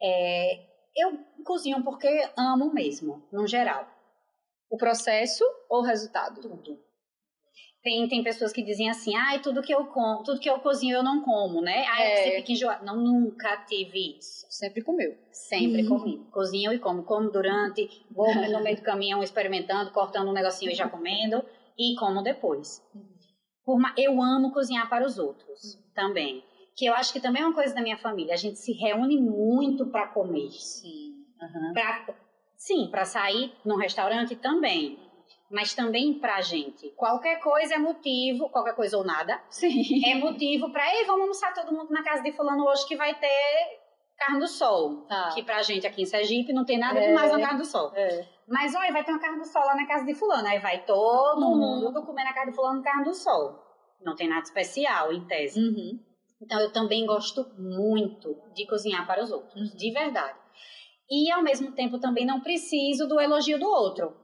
[0.00, 3.88] é, eu cozinho porque amo mesmo, no geral.
[4.70, 6.40] O processo ou o resultado?
[6.40, 6.78] Tudo.
[7.82, 10.96] Tem, tem pessoas que dizem assim, ai, tudo que eu como, tudo que eu cozinho
[10.96, 11.84] eu não como, né?
[11.86, 12.16] Ai, É.
[12.16, 12.84] você fica enjoado.
[12.84, 14.44] Não, nunca tive isso.
[14.50, 15.16] Sempre comeu.
[15.30, 15.88] Sempre Uhum.
[15.88, 16.26] comi.
[16.32, 17.04] Cozinho e como.
[17.04, 21.44] Como durante, vou no meio do caminhão experimentando, cortando um negocinho e já comendo.
[21.78, 22.82] E como depois.
[23.68, 26.42] Ma- eu amo cozinhar para os outros também.
[26.76, 28.34] Que eu acho que também é uma coisa da minha família.
[28.34, 30.50] A gente se reúne muito para comer.
[30.50, 31.14] Sim.
[31.40, 31.72] Aham.
[31.72, 32.06] Pra,
[32.56, 34.98] sim, para sair num restaurante também.
[35.50, 36.90] Mas também pra gente.
[36.96, 40.04] Qualquer coisa é motivo, qualquer coisa ou nada, Sim.
[40.04, 43.14] é motivo pra, ei, vamos almoçar todo mundo na casa de fulano hoje que vai
[43.14, 43.28] ter
[44.18, 45.06] carne do sol.
[45.06, 45.30] Tá.
[45.34, 47.06] Que pra gente aqui em Sergipe não tem nada É.
[47.08, 47.92] demais na carne do sol.
[47.94, 48.26] É.
[48.48, 50.46] Mas olha, vai ter uma carne do sol lá na casa de fulano.
[50.48, 51.56] Aí vai todo Uhum.
[51.84, 53.62] mundo comer na casa de fulano carne do sol.
[54.02, 55.60] Não tem nada especial, em tese.
[55.60, 56.00] Uhum.
[56.40, 60.38] Então eu também gosto muito de cozinhar para os outros, de verdade.
[61.10, 64.16] E ao mesmo tempo também não preciso do elogio do outro.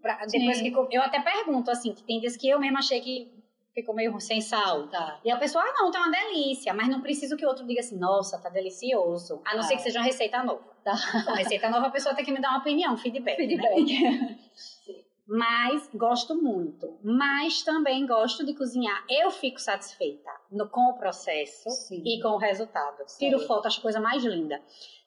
[0.00, 3.36] Pra- depois que eu até pergunto assim, que tem vezes que eu mesma achei que
[3.74, 4.88] ficou meio sem sal.
[4.88, 5.20] Tá.
[5.24, 7.80] E a pessoa, ah, não, tá uma delícia, mas não preciso que o outro diga
[7.80, 9.42] assim, nossa, tá delicioso.
[9.44, 9.62] A não Ah.
[9.64, 10.62] ser que seja uma receita nova.
[10.84, 10.94] Tá.
[11.26, 13.36] Uma receita nova, a pessoa tem que me dar uma opinião, feedback.
[13.56, 14.38] né?
[15.28, 16.98] Mas gosto muito.
[17.04, 19.04] Mas também gosto de cozinhar.
[19.10, 22.02] Eu fico satisfeita no- com o processo Sim.
[22.04, 23.04] e com o resultado.
[23.18, 23.46] Tiro Sim.
[23.46, 24.60] foto, acho a coisa mais linda.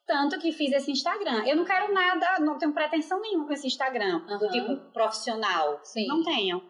[0.06, 1.44] Tanto que fiz esse Instagram.
[1.48, 4.50] Eu não quero nada, não tenho pretensão nenhuma com esse Instagram, do Aham.
[4.50, 5.80] tipo profissional.
[5.84, 6.06] Sim.
[6.08, 6.62] Não tenho.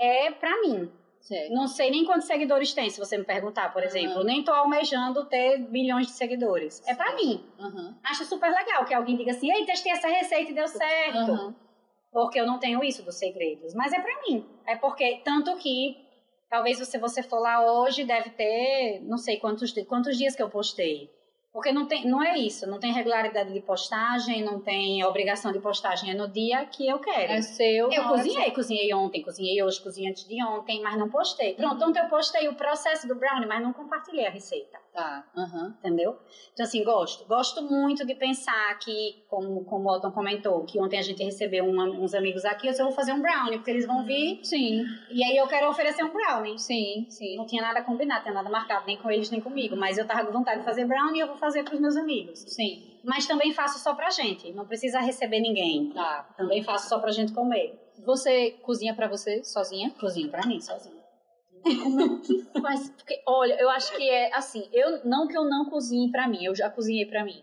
[0.00, 0.90] É pra mim.
[1.20, 1.54] Certo.
[1.54, 4.22] Não sei nem quantos seguidores tem, se você me perguntar, por exemplo.
[4.22, 6.82] Nem tô almejando ter milhões de seguidores.
[6.86, 7.42] É pra mim.
[7.58, 7.96] Aham.
[8.04, 11.54] Acho super legal que alguém diga assim: ei, testei essa receita e deu certo Aham.
[12.14, 13.74] Porque eu não tenho isso dos segredos.
[13.74, 14.46] Mas é pra mim.
[14.64, 15.96] É porque, tanto que,
[16.48, 20.48] talvez se você for lá hoje, deve ter, não sei quantos, quantos dias que eu
[20.48, 21.10] postei.
[21.52, 25.58] Porque não, tem, não é isso, não tem regularidade de postagem, não tem obrigação de
[25.58, 27.32] postagem, é no dia que eu quero.
[27.32, 27.90] É seu.
[27.92, 31.54] eu cozinhei, cozinhei ontem, cozinhei hoje, cozinhei antes de ontem, mas não postei.
[31.54, 34.83] Pronto, ontem eu postei o processo do brownie, mas não compartilhei a receita.
[34.94, 35.26] Tá.
[35.36, 35.74] Uhum.
[35.80, 36.16] Entendeu?
[36.52, 37.26] Então, assim, gosto.
[37.26, 41.66] Gosto muito de pensar que, como, como o Otton comentou, que ontem a gente recebeu
[41.66, 44.38] uma, uns amigos aqui, eu só vou fazer um brownie, porque eles vão vir.
[44.44, 44.84] Sim.
[45.10, 46.56] E aí eu quero oferecer um brownie.
[46.60, 47.36] Sim, sim.
[47.36, 49.74] Não tinha nada combinado, tinha nada marcado, nem com eles, nem comigo.
[49.76, 52.38] Mas eu tava com vontade de fazer brownie e eu vou fazer pros meus amigos.
[52.46, 52.94] Sim.
[53.02, 54.52] Mas também faço só pra gente.
[54.52, 55.90] Não precisa receber ninguém.
[55.90, 56.28] Tá.
[56.36, 57.80] Também faço só pra gente comer.
[58.04, 59.90] Você cozinha pra você sozinha?
[59.98, 60.93] Cozinho pra mim, sozinha.
[61.64, 62.90] Como que faz?
[62.90, 66.44] Porque, olha, eu acho que é assim, eu não que eu não cozinhe pra mim,
[66.44, 67.42] eu já cozinhei pra mim.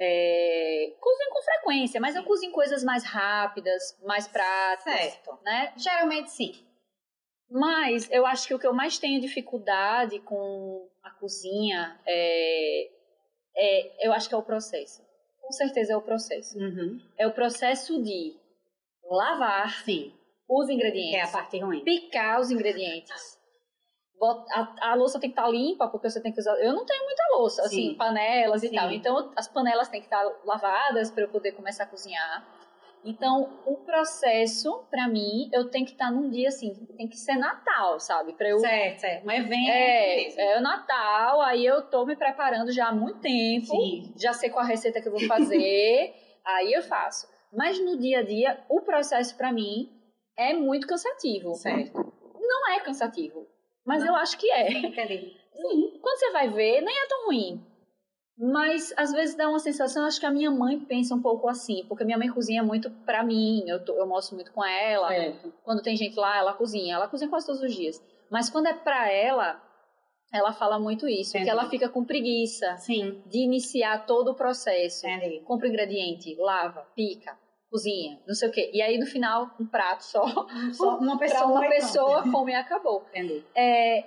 [0.00, 5.38] É, cozinho com frequência, mas eu cozinho coisas mais rápidas, mais práticas, Certo.
[5.44, 5.72] né?
[5.76, 6.52] Geralmente sim.
[7.48, 12.90] Mas eu acho que o que eu mais tenho dificuldade com a cozinha é,
[13.56, 15.02] é eu acho que é o processo.
[15.40, 16.58] Com certeza é o processo.
[16.58, 17.00] Uhum.
[17.16, 18.34] É o processo de
[19.08, 20.12] lavar Sim.
[20.60, 21.80] Os Que é a ingredientes, parte ruim.
[21.84, 23.38] picar os ingredientes.
[24.52, 26.54] A, a louça tem que estar limpa, porque você tem que usar.
[26.58, 27.94] Eu não tenho muita louça, assim, Sim.
[27.94, 28.74] panelas e Sim.
[28.74, 28.90] tal.
[28.90, 32.46] Então, as panelas têm que estar lavadas para eu poder começar a cozinhar.
[33.04, 37.34] Então, o processo, pra mim, eu tenho que estar num dia assim, tem que ser
[37.36, 38.32] Natal, sabe?
[38.32, 38.58] Pra eu.
[38.60, 39.26] Certo, certo.
[39.26, 40.40] Um evento É, mesmo.
[40.40, 44.14] é o Natal, aí eu tô me preparando já há muito tempo, Sim.
[44.16, 46.14] já sei qual a receita que eu vou fazer,
[46.46, 47.28] aí eu faço.
[47.52, 49.90] Mas no dia a dia, o processo pra mim
[50.36, 51.54] é muito cansativo.
[51.54, 52.12] Certo.
[52.40, 53.46] Não é cansativo,
[53.84, 54.08] mas Não.
[54.10, 54.70] eu acho que é.
[54.72, 55.36] Entendi.
[55.52, 57.64] Sim, quando você vai ver, nem é tão ruim.
[58.36, 61.84] Mas às vezes dá uma sensação, acho que a minha mãe pensa um pouco assim,
[61.88, 65.08] porque minha mãe cozinha muito pra mim, eu, tô- eu mostro muito com ela.
[65.08, 65.54] Certo.
[65.62, 68.02] Quando tem gente lá, ela cozinha, ela cozinha quase todos os dias.
[68.28, 69.62] Mas quando é pra ela,
[70.32, 71.44] ela fala muito isso, Entendi.
[71.44, 73.22] que ela fica com preguiça Sim.
[73.26, 75.06] de iniciar todo o processo.
[75.06, 75.38] Entendi.
[75.44, 77.38] Compra o ingrediente, lava, pica,
[77.74, 78.70] cozinha, não sei o quê.
[78.72, 80.22] E aí no final, um prato só,
[80.72, 81.44] Só uma pessoa.
[81.46, 82.32] uma pessoa pronto.
[82.32, 83.04] come e acabou.
[83.10, 83.44] Entendi.
[83.52, 84.04] É,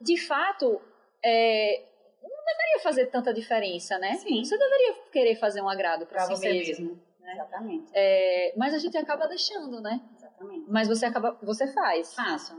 [0.00, 0.80] de fato,
[1.24, 1.84] é,
[2.22, 4.14] não deveria fazer tanta diferença, né?
[4.14, 4.44] Sim.
[4.44, 6.86] Você deveria querer fazer um agrado pra, Pra si você mesmo.
[6.86, 7.06] mesmo.
[7.32, 7.90] Exatamente.
[7.94, 10.00] É, mas a gente acaba deixando, né?
[10.16, 10.64] Exatamente.
[10.68, 12.12] Mas você acaba, você faz.
[12.14, 12.56] Faço.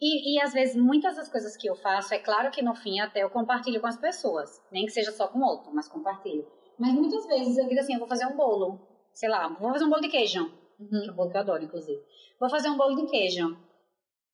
[0.00, 2.98] E, e às vezes, muitas das coisas que eu faço, é claro que no fim
[3.00, 4.62] até eu compartilho com as pessoas.
[4.70, 6.46] Nem que seja só com outro, mas compartilho.
[6.78, 8.78] Mas muitas vezes eu digo assim, eu vou fazer um bolo.
[9.16, 10.42] Sei lá, vou fazer um bolo de queijo.
[10.78, 10.88] Uhum.
[10.90, 12.02] Que é um bolo que eu adoro, inclusive.
[12.38, 13.48] Vou fazer um bolo de queijo.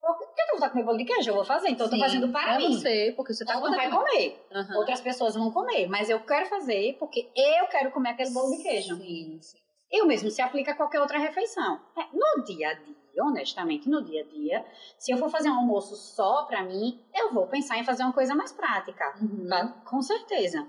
[0.01, 1.31] Por que eu vou estar comendo bolo de queijo?
[1.31, 1.69] Eu vou fazer.
[1.69, 2.73] Então eu tô Sim, fazendo para é mim.
[2.73, 4.45] você, porque você tá não vai comer.
[4.51, 4.79] Aham.
[4.79, 5.87] Outras pessoas vão comer.
[5.87, 8.97] Mas eu quero fazer porque eu quero comer aquele bolo de queijo.
[8.97, 9.59] Sim, sim.
[9.89, 11.79] Eu mesmo se aplica a qualquer outra refeição.
[11.97, 14.67] É, No dia a dia, honestamente, no dia a dia,
[14.99, 18.13] se eu for fazer um almoço só pra mim, eu vou pensar em fazer uma
[18.13, 19.15] coisa mais prática.
[19.21, 19.49] Uhum.
[19.85, 20.67] Com certeza.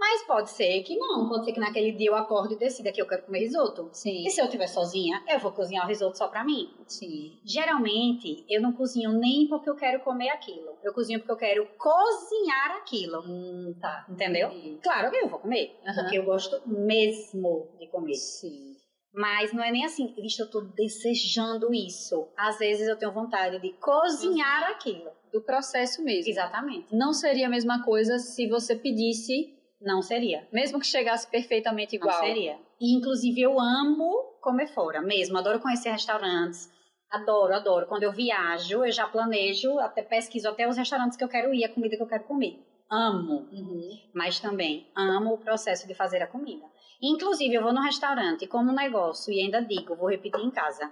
[0.00, 1.28] Mas pode ser que não.
[1.28, 3.90] Pode ser que naquele dia eu acorde e decida que eu quero comer risoto.
[3.92, 6.70] Sim, E se eu estiver sozinha, eu vou cozinhar o risoto só pra mim.
[6.86, 7.38] sim.
[7.44, 10.78] Geralmente, eu não cozinho nem porque eu quero comer aquilo.
[10.82, 13.20] Eu cozinho porque eu quero cozinhar aquilo.
[13.26, 14.06] Hum, tá.
[14.08, 14.50] Entendeu?
[14.82, 15.76] Claro que eu vou comer.
[15.86, 15.94] Aham.
[16.02, 18.14] Porque eu gosto mesmo de comer.
[18.14, 18.72] Sim.
[19.12, 22.28] Mas não é nem assim, vixe, eu tô desejando isso.
[22.36, 25.10] Às vezes eu tenho vontade de cozinhar aquilo.
[25.32, 26.30] Do processo mesmo.
[26.30, 26.86] Exatamente.
[26.94, 30.46] Não seria a mesma coisa se você pedisse, Não seria.
[30.52, 32.20] mesmo que chegasse perfeitamente Não igual.
[32.20, 32.58] seria.
[32.80, 35.38] E inclusive eu amo comer fora mesmo.
[35.38, 36.70] Adoro conhecer restaurantes.
[37.10, 37.86] Adoro, adoro.
[37.86, 41.64] Quando eu viajo, eu já planejo, até pesquiso até os restaurantes que eu quero ir,
[41.64, 42.58] a comida que eu quero comer.
[42.90, 43.48] Amo.
[43.52, 43.98] Uhum.
[44.14, 46.64] Mas também amo o processo de fazer a comida.
[47.02, 50.90] Inclusive, eu vou no restaurante, como um negócio e ainda digo, vou repetir em casa.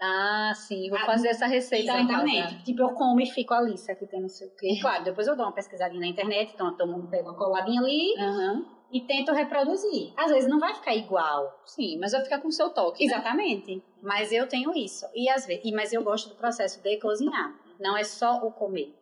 [0.00, 1.92] Ah, sim, vou Ah, fazer essa receita.
[1.92, 2.62] Exatamente.
[2.62, 4.78] Tipo, eu como e fico ali, isso aqui tem não sei o quê.
[4.80, 8.14] Claro, depois eu dou uma pesquisadinha na internet, então eu tomo, pego uma coladinha ali
[8.16, 8.64] Aham.
[8.92, 10.12] e tento reproduzir.
[10.16, 11.60] Às vezes não vai ficar igual.
[11.66, 13.04] Sim, mas vai ficar com o seu toque.
[13.06, 13.12] né?
[13.12, 13.82] Exatamente.
[14.00, 15.04] Mas eu tenho isso.
[15.14, 17.52] E às vezes, e- mas eu gosto do processo de cozinhar.
[17.80, 18.94] Não é só o comer.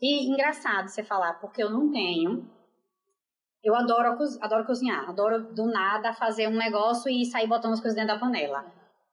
[0.00, 2.48] E engraçado você falar, porque eu não tenho.
[3.64, 5.08] Eu adoro, adoro cozinhar.
[5.08, 8.64] Adoro do nada fazer um negócio e sair botando as coisas dentro da panela.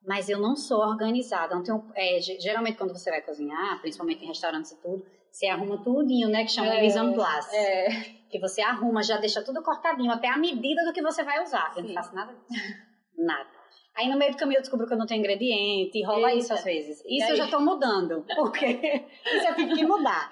[0.06, 1.56] Mas eu não sou organizada.
[1.56, 5.48] Não tenho, é, ge- geralmente, quando você vai cozinhar, principalmente em restaurantes e tudo, você
[5.48, 6.44] arruma tudinho, né?
[6.46, 7.56] Que chama É, mise en place.
[7.56, 7.90] É.
[8.30, 11.74] Que você arruma, já deixa tudo cortadinho, até a medida do que você vai usar.
[11.76, 12.64] Eu não faço nada disso.
[13.18, 13.60] Nada.
[13.98, 16.40] Aí no meio do caminho eu descubro que eu não tenho ingrediente, e rola Eita.
[16.40, 17.04] isso às vezes.
[17.06, 18.66] Isso eu já tô mudando, porque
[19.26, 20.30] isso eu tive que mudar.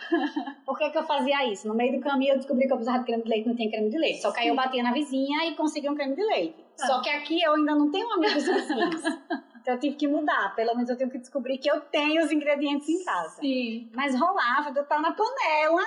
[0.65, 1.67] Por que, que eu fazia isso?
[1.67, 3.69] No meio do caminho eu descobri que eu precisava de creme de leite, não tinha
[3.69, 4.21] creme de leite.
[4.21, 6.63] Só que aí eu batia na vizinha e conseguia um creme de leite.
[6.81, 6.85] Ah.
[6.87, 9.01] Só que aqui eu ainda não tenho amigos vizinhos.
[9.67, 10.55] Então eu tive que mudar.
[10.55, 13.41] Pelo menos eu tenho que descobrir que eu tenho os ingredientes em casa.
[13.41, 13.91] Sim.
[13.93, 15.81] Mas rolava de eu estar na panela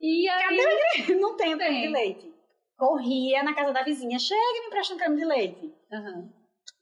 [0.00, 1.16] E aí.
[1.20, 2.32] não tenho creme de leite.
[2.78, 5.74] Corria na casa da vizinha, chega e me empresta um creme de leite.
[5.92, 6.28] Aham.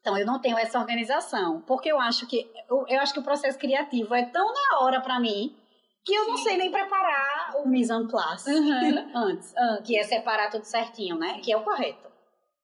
[0.03, 3.25] Então eu não tenho essa organização, porque eu acho que eu, eu acho que o
[3.25, 5.57] processo criativo é tão na hora pra mim
[6.05, 9.11] que eu não sei nem preparar o mise en place Uhum.
[9.17, 9.55] Antes.
[9.83, 11.41] Que é separar tudo certinho, né?
[11.41, 12.07] Que é o correto.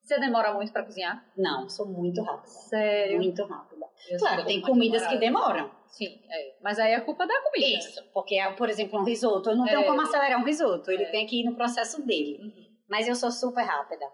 [0.05, 1.25] Você demora muito pra cozinhar?
[1.37, 2.47] Não, sou muito rápida.
[2.47, 3.17] Sério?
[3.17, 3.87] Muito rápida.
[4.11, 5.71] Eu Claro, tem comidas que demoram.
[5.87, 6.57] Sim, é.
[6.63, 7.79] Mas aí é culpa da comida.
[7.79, 8.03] Isso.
[8.13, 9.85] Porque, por exemplo, um risoto, eu não tenho É.
[9.85, 10.91] como acelerar um risoto.
[10.91, 11.11] Ele É.
[11.11, 12.39] tem que ir no processo dele.
[12.43, 12.65] Uhum.
[12.89, 14.05] Mas eu sou super rápida.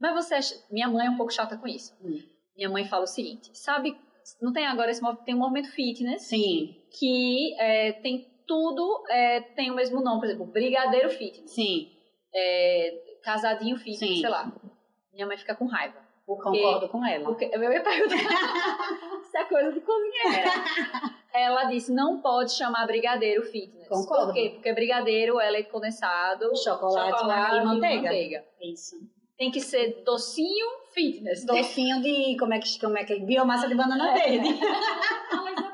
[0.00, 0.56] Mas você.
[0.70, 1.94] Minha mãe é um pouco chata com isso.
[2.02, 2.18] Hum.
[2.56, 3.96] Minha mãe fala o seguinte, sabe...
[4.42, 9.70] Não tem agora esse tem um movimento fitness Sim, que é, tem tudo é, tem
[9.70, 11.88] o mesmo nome, por exemplo, Brigadeiro Fitness, sim.
[12.34, 14.20] é, Casadinho Fitness, Sim.
[14.20, 14.52] sei lá.
[15.18, 15.98] Minha mãe fica com raiva.
[16.24, 17.24] Porque, Concordo com ela.
[17.24, 18.18] porque eu ia perguntar
[19.28, 20.48] se é coisa de cozinheira.
[21.34, 23.88] Ela disse, não pode chamar Brigadeiro Fitness.
[23.88, 24.26] Concordo.
[24.26, 24.50] Por quê?
[24.54, 28.44] Porque Brigadeiro é leite condensado, Chocolate, e manteiga.
[28.62, 28.96] Isso.
[29.36, 31.44] Tem que ser docinho fitness.
[31.44, 32.36] Docinho de.
[32.38, 34.28] Como é que, como é que biomassa de banana É.
[34.28, 34.48] verde.
[34.60, 35.67] Isso.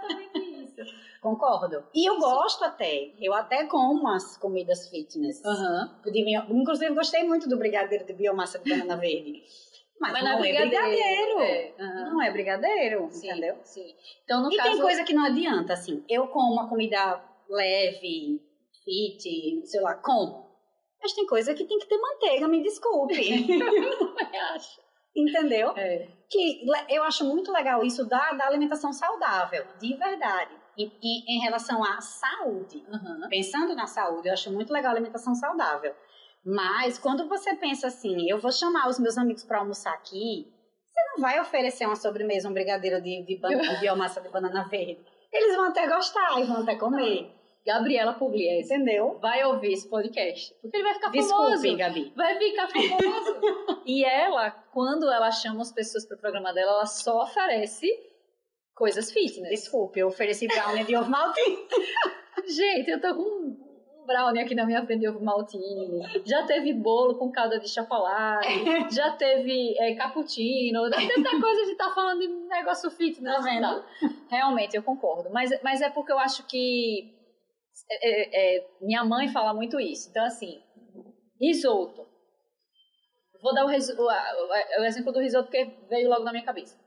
[1.24, 1.82] Concordo.
[1.94, 3.10] E eu gosto até.
[3.18, 5.42] Eu até como as comidas fitness.
[5.42, 5.98] Aham.
[6.04, 9.42] De bio- Inclusive, gostei muito do brigadeiro de biomassa de banana verde.
[9.98, 11.40] Mas, Mas não, não é brigadeiro.
[11.40, 12.10] É, aham.
[12.10, 13.56] Não é brigadeiro, Sim, entendeu?
[13.64, 13.94] Sim.
[14.22, 14.70] Então, no e caso...
[14.72, 16.04] tem coisa que não adianta, assim.
[16.10, 18.42] Eu como uma comida leve,
[18.84, 20.44] fit, sei lá, como.
[21.02, 23.14] Mas tem coisa que tem que ter manteiga, me desculpe.
[24.52, 24.78] acho.
[25.16, 25.70] entendeu?
[25.74, 26.06] É.
[26.28, 30.63] que eu acho muito legal isso da, da alimentação saudável, de verdade.
[30.76, 33.28] E, e em relação à saúde, Aham.
[33.28, 35.94] pensando na saúde, eu acho muito legal a alimentação saudável.
[36.44, 40.46] Mas quando você pensa assim, eu vou chamar os meus amigos para almoçar aqui,
[40.90, 45.00] você não vai oferecer uma sobremesa, um brigadeiro de, de, de biomassa de banana verde.
[45.32, 47.34] Eles vão até gostar e vão até comer,
[47.66, 49.18] Gabriela Pugliese entendeu?
[49.20, 50.54] vai ouvir esse podcast.
[50.60, 51.76] Porque ele vai ficar Desculpe, famoso.
[51.76, 52.12] Gabi.
[52.14, 53.40] Vai ficar famoso.
[53.86, 57.88] e ela, quando ela chama as pessoas pro programa dela, ela só oferece
[58.74, 59.50] coisas fitness.
[59.50, 61.56] Desculpe, eu ofereci brownie de ovo maltine.
[62.46, 66.02] Gente, eu tô com um brownie aqui na minha frente de ovo maltine.
[66.26, 68.48] Já teve bolo com calda de chocolate.
[68.94, 70.90] já teve é, cappuccino.
[70.90, 73.36] Tem tanta coisa de estar falando de negócio fitness.
[73.36, 73.62] Tá vendo?
[73.62, 73.86] Tá.
[74.30, 75.30] Realmente, eu concordo.
[75.30, 77.14] Mas, mas é porque eu acho que...
[77.90, 80.10] é, é, é, minha mãe fala muito isso.
[80.10, 80.60] Então, assim,
[81.40, 82.06] risoto.
[83.40, 86.83] Vou dar o, o, o exemplo do risoto porque veio logo na minha cabeça.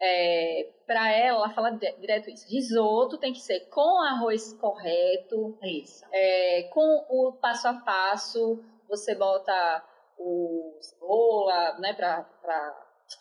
[0.00, 2.46] É, para ela, ela fala di- direto isso.
[2.48, 6.04] Risoto tem que ser com arroz correto, Isso.
[6.12, 8.62] é, com o passo a passo.
[8.88, 9.82] Você bota
[10.18, 12.26] o cebola, né, pra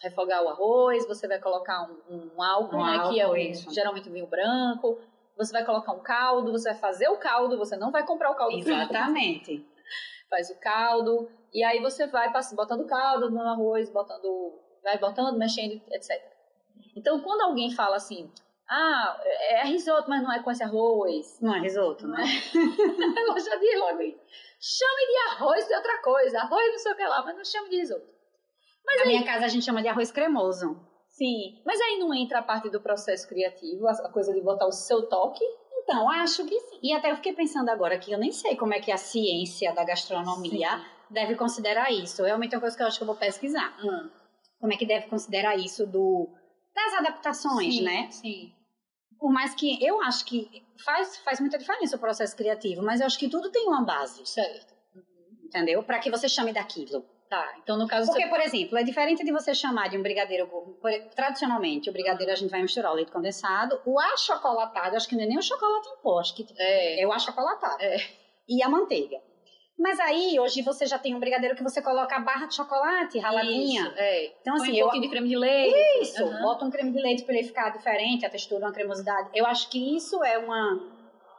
[0.02, 1.08] refogar o arroz.
[1.08, 3.74] Você vai colocar um, um álcool, Um né, que é álcool, um, isso.
[3.74, 5.00] geralmente vinho branco.
[5.38, 8.36] Você vai colocar um caldo, você vai fazer o caldo, você não vai comprar o
[8.36, 9.66] caldo Exatamente.
[10.30, 15.80] faz o caldo, e aí você vai botando caldo no arroz, botando, vai botando, mexendo,
[15.92, 16.33] etc.
[16.96, 18.32] Então, quando alguém fala assim,
[18.70, 22.24] ah, é risoto, mas não é com esse arroz, Não é risoto, né?
[23.18, 24.20] ela já diz logo isso.
[24.60, 27.70] Chame de arroz de outra coisa, arroz não sei o que lá, mas não chame
[27.70, 28.14] de risoto.
[28.98, 30.78] Na minha casa a gente chama de arroz cremoso.
[31.10, 34.72] Sim, mas aí não entra a parte do processo criativo, a coisa de botar o
[34.72, 35.44] seu toque?
[35.84, 36.80] Então, acho que sim.
[36.82, 39.74] E até eu fiquei pensando agora que eu nem sei como é que a ciência
[39.74, 42.24] da gastronomia deve considerar isso.
[42.24, 43.78] Realmente é uma coisa que eu acho que eu vou pesquisar.
[43.84, 44.10] Hum.
[44.60, 46.30] Como é que deve considerar isso do
[46.76, 48.12] das adaptações, Sim, né?
[48.12, 48.52] Sim.
[49.20, 53.06] Por mais que eu acho que faz, faz muita diferença o processo criativo, mas eu
[53.06, 54.74] acho que tudo tem uma base, Certo.
[55.44, 55.84] entendeu?
[55.84, 57.06] Para que você chame daquilo.
[57.30, 58.12] Tá, então no caso...
[58.12, 60.48] Porque, por exemplo, é diferente de você chamar de um brigadeiro
[61.16, 65.24] Tradicionalmente, o brigadeiro a gente vai misturar o leite condensado, o achocolatado, acho que não
[65.24, 67.82] é nem o chocolate em pó, acho que É, é o achocolatado.
[67.82, 67.98] É.
[68.48, 69.18] E a manteiga.
[69.84, 73.20] Mas aí, hoje você já tem um brigadeiro que você coloca a barra de chocolate
[73.20, 73.82] raladinha.
[73.82, 74.26] Isso, é.
[74.40, 76.02] Então, Põe assim, um eu, pouquinho de creme de leite.
[76.02, 76.42] isso, Aham.
[76.42, 79.30] bota um creme de leite para ele ficar diferente, a textura, uma cremosidade.
[79.34, 80.80] Eu acho que isso é uma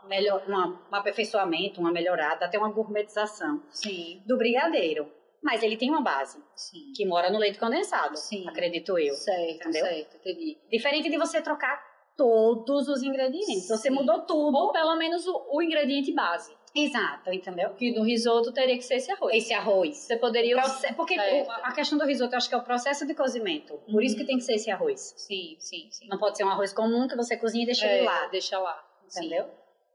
[0.07, 5.11] melhor, uma, um aperfeiçoamento, uma melhorada, até uma gourmetização Sim, do brigadeiro.
[5.43, 6.93] Mas ele tem uma base, sim.
[6.95, 8.47] que mora no leite condensado, Sim.
[8.47, 9.15] acredito eu.
[9.15, 9.87] Certo, Entendeu?
[9.87, 10.59] certo, entendi.
[10.71, 11.83] Diferente de você trocar
[12.15, 13.69] todos os ingredientes.
[13.69, 13.95] Você Sim.
[13.95, 14.55] mudou tudo.
[14.55, 16.55] Ou pelo menos o, o ingrediente base.
[16.75, 17.71] Exato, entendeu?
[17.75, 19.33] Que no risoto teria que ser esse arroz.
[19.35, 19.97] Esse arroz.
[19.97, 20.57] Você poderia...
[20.57, 23.75] Proce- Porque o- a questão do risoto, eu acho que é o processo de cozimento.
[23.87, 24.01] Por Uhum.
[24.01, 25.15] isso que tem que ser esse arroz.
[25.17, 26.09] Sim, sim, sim.
[26.09, 28.27] Não pode ser um arroz comum que você cozinha e deixa é, ele lá.
[28.27, 28.85] Deixa lá.
[29.07, 29.21] Sim.
[29.27, 29.47] Entendeu?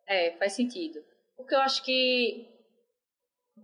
[0.08, 1.04] É, faz sentido.
[1.36, 2.48] Porque eu acho que,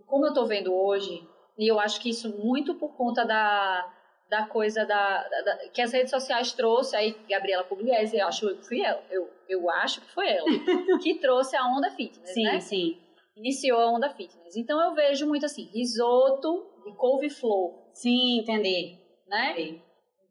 [0.06, 1.26] como eu tô vendo hoje,
[1.58, 3.90] e eu acho que isso muito por conta da,
[4.28, 8.54] da coisa da, da- da- que as redes sociais trouxe, aí Gabriela Pugliese, eu acho
[8.56, 10.46] que fui ela, eu, eu acho que foi ela,
[11.02, 12.60] que trouxe a onda fitness, Sim, né?
[12.60, 12.98] sim.
[13.36, 14.56] Iniciou a onda fitness.
[14.56, 18.98] Então eu vejo muito assim, risoto de couve-flor, Sim, entendi.
[19.28, 19.52] né?
[19.52, 19.82] Entendi.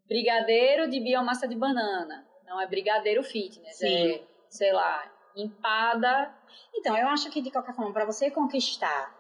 [0.08, 2.28] Brigadeiro de biomassa de banana.
[2.46, 4.14] Não é brigadeiro fitness, Sim.
[4.14, 6.34] é, sei lá, empada.
[6.74, 9.14] Então, eu acho que de qualquer forma, para você conquistar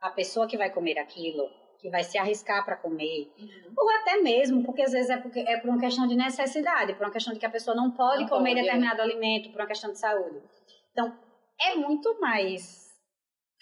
[0.00, 1.48] a pessoa que vai comer aquilo,
[1.78, 3.72] que vai se arriscar para comer, uhum.
[3.76, 7.04] ou até mesmo, porque às vezes é, porque, é por uma questão de necessidade, por
[7.04, 8.62] uma questão de que a pessoa não pode não comer pode, é.
[8.62, 10.40] determinado alimento, por uma questão de saúde.
[10.92, 11.16] Então,
[11.60, 12.81] é muito mais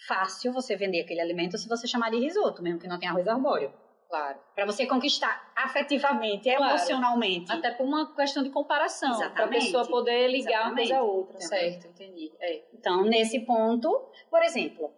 [0.07, 3.27] fácil você vender aquele alimento se você chamar de risoto, mesmo que não tenha arroz
[3.27, 3.71] arbóreo.
[4.09, 4.39] Claro.
[4.53, 6.75] Para você conquistar afetivamente, claro.
[6.75, 7.49] emocionalmente.
[7.49, 9.17] Até por uma questão de comparação.
[9.31, 10.69] Para a pessoa poder ligar Exatamente.
[10.69, 11.39] uma coisa a outra.
[11.39, 12.29] Certo, entendi.
[12.41, 12.61] É.
[12.73, 13.89] Então, nesse ponto,
[14.29, 14.91] por exemplo,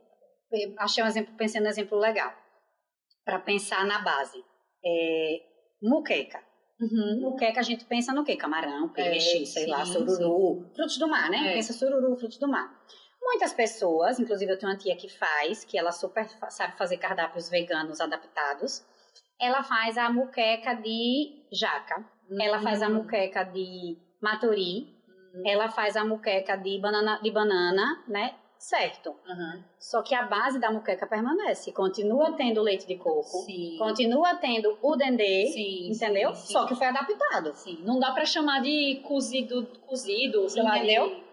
[0.79, 2.33] achei um exemplo, pensei num exemplo legal.
[3.23, 4.43] Para pensar na base.
[4.83, 5.41] É,
[5.79, 6.43] muqueca.
[6.81, 7.19] Uhum.
[7.21, 8.35] Muqueca a gente pensa no quê?
[8.35, 10.63] Camarão, peixe, é, sei sim, lá, sururu.
[10.63, 10.73] Sim.
[10.75, 11.51] Frutos do mar, né?
[11.51, 11.53] É.
[11.53, 12.83] Pensa sururu, frutos do mar.
[13.23, 17.49] Muitas pessoas, inclusive eu tenho uma tia que faz, que ela super sabe fazer cardápios
[17.49, 18.83] veganos adaptados.
[19.39, 22.41] Ela faz a muqueca de jaca, uhum.
[22.41, 22.95] ela faz a hum.
[22.95, 24.93] muqueca de maturi,
[25.33, 25.43] uhum.
[25.45, 28.35] ela faz a muqueca de banana, de banana, né?
[28.63, 29.09] Certo.
[29.27, 29.61] Uhum.
[29.77, 31.73] Só que a base da muqueca permanece.
[31.73, 33.43] Continua tendo leite de coco.
[33.45, 33.75] Sim.
[33.77, 35.47] Continua tendo o dendê.
[35.47, 36.33] Sim, entendeu?
[36.33, 36.53] Sim.
[36.53, 37.53] Só que foi adaptado.
[37.55, 37.81] Sim.
[37.83, 41.07] Não dá para chamar de cozido, cozido, sei entendeu?
[41.07, 41.09] lá.
[41.09, 41.23] De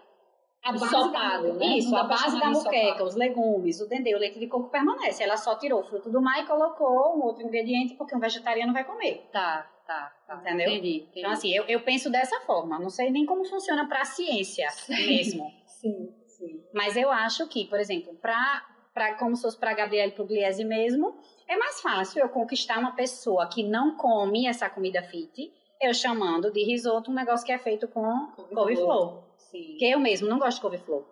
[0.63, 1.77] a base da, né?
[1.77, 5.23] Isso, a base da moqueca, os legumes, o dendê, o leite de coco permanece.
[5.23, 8.71] Ela só tirou o fruto do mar e colocou um outro ingrediente porque um vegetariano
[8.71, 9.27] vai comer.
[9.31, 10.13] Tá, tá.
[10.27, 10.35] tá.
[10.35, 10.69] Entendeu?
[10.69, 11.19] Entendi, entendi.
[11.19, 12.77] Então, assim, eu, eu penso dessa forma.
[12.77, 15.51] Não sei nem como funciona para a ciência mesmo.
[15.65, 16.63] sim, sim.
[16.73, 21.15] Mas eu acho que, por exemplo, para para como se fosse para Gabriele Pugliese mesmo,
[21.47, 25.49] é mais fácil eu conquistar uma pessoa que não come essa comida fit,
[25.81, 29.20] eu chamando de risoto um negócio que é feito com couve-flor.
[29.51, 29.75] Sim.
[29.77, 31.05] Que eu mesmo não gosto de couve-flor.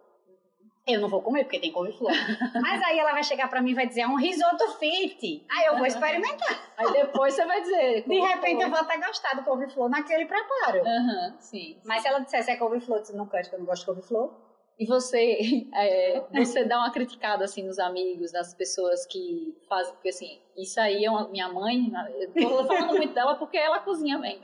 [0.88, 2.12] Eu não vou comer porque tem couve-flor.
[2.62, 5.46] Mas aí ela vai chegar pra mim e vai dizer, é um risoto fit.
[5.52, 6.74] Aí eu vou experimentar.
[6.78, 8.08] Aí depois você vai dizer.
[8.08, 10.82] De repente eu vou até gostar do couve-flor naquele preparo.
[10.82, 11.78] Aham, uhum, sim.
[11.86, 14.34] Mas se ela dissesse é couve-flor, eu não quero, eu não gosto de couve-flor.
[14.80, 20.10] E você, é, você dá uma criticada assim nos amigos, nas pessoas que fazem, porque
[20.10, 21.92] assim, isso aí é uma, minha mãe,
[22.36, 24.42] eu tô falando muito dela porque ela cozinha bem.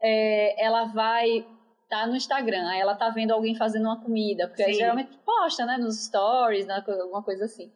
[0.00, 1.44] É, ela vai
[1.90, 5.66] tá no Instagram, aí ela tá vendo alguém fazendo uma comida, porque aí geralmente posta,
[5.66, 7.70] né, nos stories, né, alguma coisa assim.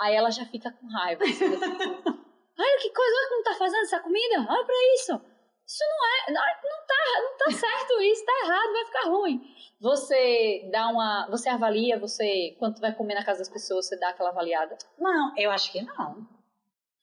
[0.00, 1.22] Aí ela já fica com raiva.
[1.22, 1.44] Assim,
[2.58, 4.46] Olha que coisa, como tá fazendo essa comida?
[4.48, 5.20] Olha pra isso.
[5.64, 9.42] Isso não é, não, não tá, não tá certo isso, tá errado, vai ficar ruim.
[9.80, 14.08] Você dá uma, você avalia, você quando vai comer na casa das pessoas, você dá
[14.08, 14.76] aquela avaliada?
[14.98, 16.26] Não, eu acho que não.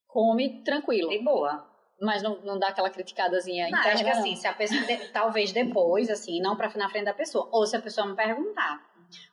[0.08, 1.10] Come tranquilo.
[1.10, 1.75] De boa.
[2.00, 4.82] Mas não, não dá aquela criticadazinha não, interna, acho que assim, se a pessoa,
[5.14, 8.84] talvez depois, assim, não pra na frente da pessoa, ou se a pessoa me perguntar.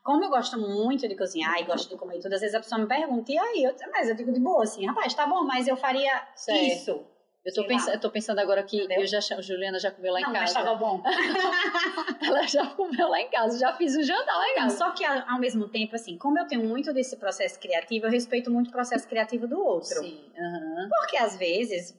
[0.04, 2.80] Como eu gosto muito de cozinhar e gosto de comer tudo, às vezes a pessoa
[2.80, 3.64] me pergunta, e aí?
[3.64, 6.60] Eu, mas eu digo de boa, assim, rapaz, tá bom, mas eu faria certo.
[6.60, 7.11] isso.
[7.44, 9.00] Eu tô, pensando, eu tô pensando agora que Entendeu?
[9.00, 10.42] eu já Juliana já comeu lá em não, casa.
[10.44, 11.02] Mas tava bom.
[12.22, 14.76] ela já comeu lá em casa, já fiz o jantar lá em casa.
[14.76, 18.48] Só que ao mesmo tempo, assim, como eu tenho muito desse processo criativo, eu respeito
[18.48, 20.02] muito o processo criativo do outro.
[20.02, 20.24] Sim.
[20.38, 20.88] Uhum.
[20.88, 21.98] Porque às vezes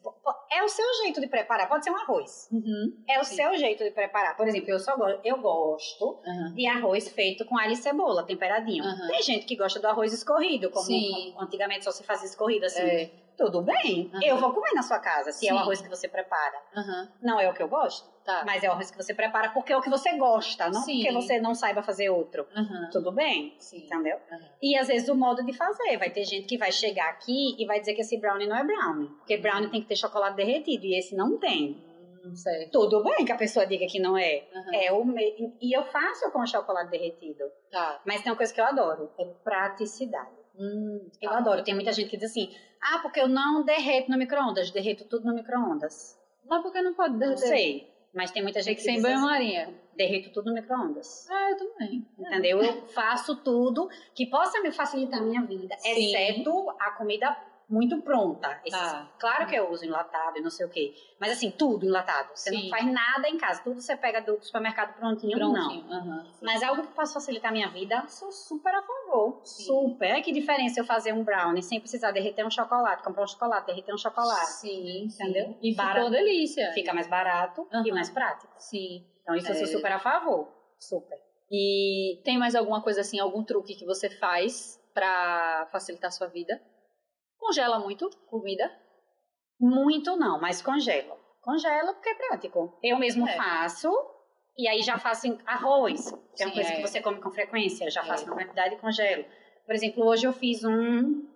[0.50, 2.48] é o seu jeito de preparar, pode ser um arroz.
[2.50, 3.04] Uhum.
[3.10, 3.36] É o Sim.
[3.36, 4.38] seu jeito de preparar.
[4.38, 6.54] Por exemplo, eu só gosto, eu gosto uhum.
[6.54, 8.86] de arroz feito com alho e cebola, temperadinho.
[9.08, 12.82] Tem gente que gosta do arroz escorrido, como, como antigamente só se fazia escorrido assim.
[12.82, 14.22] É tudo bem, uhum.
[14.22, 15.50] eu vou comer na sua casa, se Sim.
[15.50, 16.62] é o arroz que você prepara.
[16.76, 17.08] Uhum.
[17.22, 18.44] Não é o que eu gosto, tá.
[18.46, 20.98] mas é o arroz que você prepara porque é o que você gosta, não Sim.
[20.98, 22.48] porque você não saiba fazer outro.
[22.56, 22.90] Uhum.
[22.92, 23.86] Tudo bem, Sim.
[23.86, 24.18] entendeu?
[24.62, 27.66] E às vezes o modo de fazer, vai ter gente que vai chegar aqui e
[27.66, 30.86] vai dizer que esse brownie não é brownie, porque brownie tem que ter chocolate derretido
[30.86, 31.84] e esse não tem.
[32.24, 32.34] Hum,
[32.72, 34.48] Tudo bem que a pessoa diga que não é.
[34.72, 35.54] É o me...
[35.60, 37.44] E eu faço com chocolate derretido.
[37.70, 38.02] Tá.
[38.06, 40.43] Mas tem uma coisa que eu adoro, é praticidade.
[40.56, 41.64] Hum, eu adoro.
[41.64, 45.26] Tem muita gente que diz assim: ah, porque eu não derreto no micro-ondas, derreto tudo
[45.26, 46.20] no micro-ondas.
[46.46, 47.42] Mas por que não pode derreter?
[47.42, 47.94] Não sei.
[48.14, 49.64] Mas tem muita gente que, que sem banho-marinha.
[49.64, 51.28] Assim, derreto tudo no micro-ondas.
[51.30, 52.08] Ah, eu também.
[52.20, 52.62] Entendeu?
[52.62, 55.90] Eu faço tudo que possa me facilitar a minha vida, Sim.
[55.90, 57.36] exceto a comida
[57.74, 58.62] muito pronta.
[58.64, 59.10] Esses, tá.
[59.20, 60.94] Claro que eu uso enlatado e não sei o quê.
[61.20, 62.30] Mas assim, tudo enlatado.
[62.36, 62.64] Você Sim.
[62.64, 63.64] não faz nada em casa.
[63.64, 65.84] Tudo você pega do supermercado prontinho, prontinho.
[65.88, 66.00] não.
[66.00, 69.42] Uhum, Mas algo que possa facilitar a minha vida, sou super a favor.
[69.44, 69.64] Sim.
[69.64, 70.22] Super.
[70.22, 73.94] Que diferença eu fazer um brownie sem precisar derreter um chocolate, comprar um chocolate, derreter
[73.94, 74.52] um chocolate.
[74.52, 75.06] Sim.
[75.06, 75.58] Entendeu?
[75.60, 76.06] E barato.
[76.06, 76.72] ficou delícia.
[76.74, 77.88] Fica mais barato uhum.
[77.88, 78.54] e mais prático.
[78.58, 79.04] Sim.
[79.24, 79.52] Então isso é.
[79.52, 79.72] eu sou é.
[79.72, 80.48] super a favor.
[80.78, 81.20] Super.
[81.52, 86.28] E tem mais alguma coisa assim, algum truque que você faz para facilitar a sua
[86.28, 86.62] vida?
[87.44, 88.72] Congela muito comida?
[89.60, 91.18] Muito não, mas congelo.
[91.42, 92.80] Congela porque é prático.
[92.82, 93.36] Eu mesmo é.
[93.36, 93.92] faço
[94.58, 96.76] e aí já faço arroz, que Sim, é uma coisa é.
[96.78, 98.28] que você come com frequência, já faço é.
[98.28, 99.26] na quantidade e congelo.
[99.66, 101.28] Por exemplo, hoje eu fiz um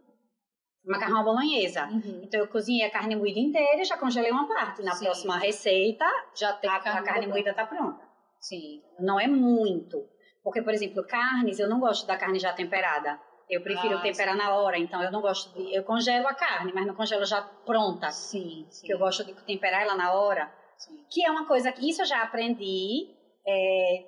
[0.85, 1.87] macarrão bolonhesa.
[1.87, 2.21] Uhum.
[2.23, 4.81] Então eu cozinhei a carne moída inteira e já congelei uma parte.
[4.83, 5.05] Na Sim.
[5.05, 8.01] próxima receita, já tem a, carne, a carne moída tá pronta.
[8.39, 8.81] Sim.
[8.97, 10.07] Não é muito.
[10.41, 13.19] Porque, por exemplo, carnes, eu não gosto da carne já temperada.
[13.49, 15.73] Eu prefiro Ah, temperar na hora, então eu não gosto de.
[15.73, 18.11] Eu congelo a carne, mas não congelo já pronta.
[18.11, 18.85] Sim, sim.
[18.85, 20.51] Que eu gosto de temperar ela na hora.
[20.77, 21.05] sim.
[21.09, 23.07] Que é uma coisa que isso eu já aprendi,
[23.47, 24.05] é,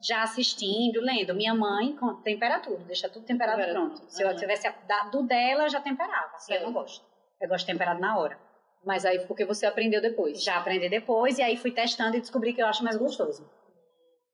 [0.00, 1.34] já assistindo, lendo.
[1.34, 4.02] Minha mãe tempera tudo, deixa tudo temperado Tempera pronto.
[4.08, 6.38] Se eu tivesse dado dela, já temperava.
[6.38, 6.56] Sei.
[6.58, 7.04] Eu não gosto.
[7.40, 8.38] Eu gosto de temperado na hora.
[8.84, 10.42] Mas aí porque você aprendeu depois.
[10.42, 13.44] Já aprendi depois e aí fui testando e descobri que eu acho mais gostoso.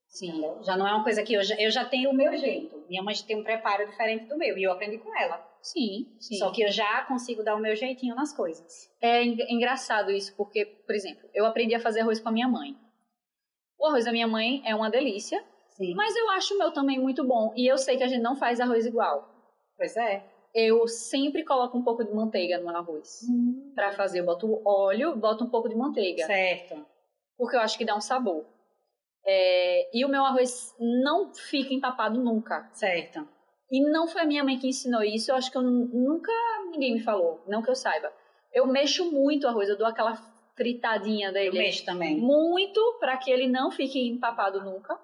[0.09, 0.45] Sim.
[0.63, 2.76] Já não é uma coisa que eu já, eu já tenho o meu jeito.
[2.89, 5.45] Minha mãe tem um preparo diferente do meu e eu aprendi com ela.
[5.63, 6.37] Sim, sim.
[6.39, 8.91] Só que eu já consigo dar o meu jeitinho nas coisas.
[9.01, 12.49] É en- engraçado isso, porque, por exemplo, eu aprendi a fazer arroz com a minha
[12.49, 12.77] mãe.
[13.79, 15.95] O arroz da minha mãe é uma delícia, Sim.
[15.95, 17.53] mas eu acho o meu também muito bom.
[17.57, 19.29] E eu sei que a gente não faz arroz igual.
[19.77, 20.25] Pois é.
[20.55, 23.21] Eu sempre coloco um pouco de manteiga no arroz.
[23.75, 26.25] Pra fazer, eu boto óleo, boto um pouco de manteiga.
[26.25, 26.87] Certo.
[27.37, 28.47] Porque eu acho que dá um sabor.
[29.27, 32.69] É, e o meu arroz não fica empapado nunca.
[32.73, 33.27] Certo.
[33.71, 36.31] E não foi a minha mãe que ensinou isso, eu acho que eu nu- nunca
[36.71, 38.13] ninguém me falou, não que eu saiba.
[38.53, 40.15] Eu mexo muito o arroz, eu dou aquela
[40.57, 41.59] fritadinha Eu dele.
[41.59, 42.17] mexo também.
[42.17, 44.99] Muito para que ele não fique empapado nunca.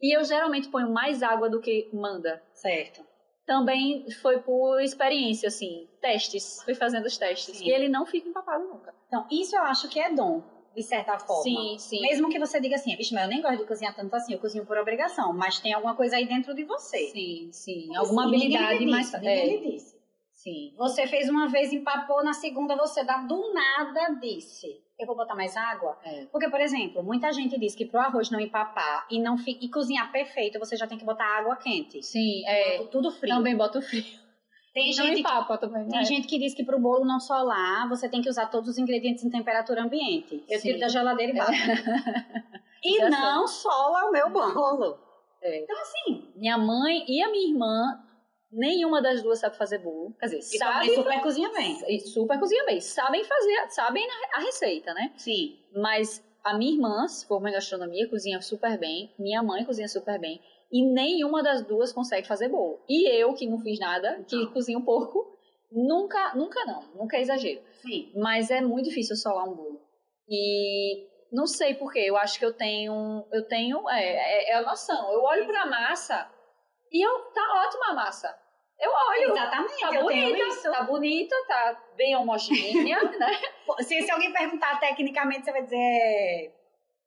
[0.00, 2.42] E eu geralmente ponho mais água do que manda.
[2.52, 3.02] Certo.
[3.46, 6.62] Também foi por experiência, assim, testes.
[6.64, 7.56] Fui fazendo os testes.
[7.58, 7.66] Sim.
[7.66, 8.94] E ele não fica empapado nunca.
[9.08, 10.42] Então, isso eu acho que é dom,
[10.74, 11.42] de certa forma.
[11.42, 12.00] Sim, sim.
[12.00, 14.38] Mesmo que você diga assim, vixe, mas eu nem gosto de cozinhar tanto assim, eu
[14.38, 17.06] cozinho por obrigação, mas tem alguma coisa aí dentro de você.
[17.08, 17.94] Sim, sim.
[17.96, 19.06] Alguma ninguém habilidade mais.
[19.06, 19.96] disse, Ninguém É, lhe disse.
[20.34, 20.74] sim.
[20.76, 24.82] Você fez uma vez, empapou, na segunda você dá do nada disse.
[24.98, 25.98] Eu vou botar mais água?
[26.04, 26.26] É.
[26.26, 30.12] Porque, por exemplo, muita gente diz que pro arroz não empapar e não e cozinhar
[30.12, 32.00] perfeito, você já tem que botar água quente.
[32.02, 32.76] Sim, é.
[32.78, 33.34] Tudo- Tudo frio.
[33.34, 34.04] Também boto frio.
[34.74, 35.88] Tem Não gente, que, também.
[35.88, 36.04] tem é.
[36.04, 39.22] gente que diz que pro bolo não solar, você tem que usar todos os ingredientes
[39.24, 40.44] em temperatura ambiente.
[40.48, 40.68] Eu Sim.
[40.68, 41.52] tiro da geladeira e bato.
[42.84, 44.98] e Já não sola o meu bolo.
[45.40, 45.62] É.
[45.62, 48.02] Então, assim, Minha mãe e a minha irmã,
[48.50, 50.12] nenhuma das duas sabe fazer bolo.
[50.18, 50.92] Quer dizer, e sabe.
[50.92, 51.78] super cozinha bem.
[51.86, 52.80] e super cozinha bem.
[52.80, 55.12] Sabem fazer, sabem a receita, né?
[55.16, 55.56] Sim.
[55.76, 59.14] Mas a minha irmã, se for em gastronomia, cozinha super bem.
[59.16, 60.40] Minha mãe cozinha super bem.
[60.72, 62.82] E nenhuma das duas consegue fazer bolo.
[62.88, 64.52] E eu, que não fiz nada, que Não.
[64.52, 65.36] cozinho pouco,
[65.70, 66.82] nunca, nunca não.
[66.94, 67.60] Nunca é exagero.
[67.82, 68.10] Sim.
[68.16, 69.80] Mas é muito difícil solar um bolo.
[70.28, 72.00] E não sei porquê.
[72.00, 73.24] Eu acho que eu tenho.
[73.32, 73.88] Eu tenho.
[73.88, 75.12] É, é, é a noção.
[75.12, 76.28] Eu olho pra massa
[76.92, 78.34] e eu, tá ótima a massa.
[78.80, 79.30] Eu olho.
[79.30, 83.30] Exatamente, Tá eu tenho bonita, tá bonita, tá bem homogênea, né?
[83.80, 85.76] Se, se alguém perguntar tecnicamente, você vai dizer.
[85.76, 86.52] é,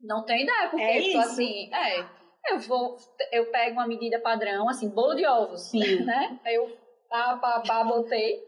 [0.02, 1.20] Não tenho ideia, porque É isso?
[1.20, 2.06] assim, é,
[2.50, 2.98] eu vou,
[3.32, 5.80] eu pego uma medida padrão, assim, bolo de ovos, Sim.
[6.06, 6.40] né?
[6.46, 6.70] Aí eu
[7.10, 8.44] pá, pá, pá, botei,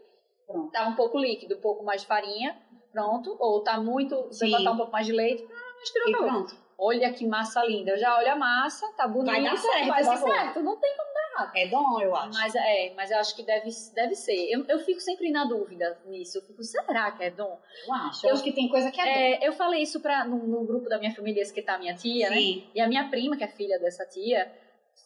[0.46, 0.70] Pronto.
[0.72, 2.56] tá um pouco líquido, um pouco mais de farinha,
[2.92, 4.50] pronto, ou tá muito, você Sim.
[4.52, 6.24] botar um pouco mais de leite, ah, mistura E tudo.
[6.26, 6.54] pronto.
[6.82, 10.02] Olha que massa linda, eu já olho a massa, tá bonita, Vai dar certo vai
[10.04, 11.09] dar certo, não tem como
[11.54, 12.38] É dom, eu acho.
[12.38, 14.50] mas é, mas eu acho que deve, deve ser.
[14.50, 16.38] Eu, eu fico sempre na dúvida nisso.
[16.38, 17.58] Eu fico, será que é dom?
[17.86, 18.26] eu acho.
[18.26, 20.88] Eu acho que tem coisa que é, É, eu falei isso pra, no, no grupo
[20.88, 22.34] da minha família, esse que tá a minha tia, dom.
[22.34, 22.40] né?
[22.40, 22.64] Sim.
[22.74, 24.50] E a minha prima, que é filha dessa tia,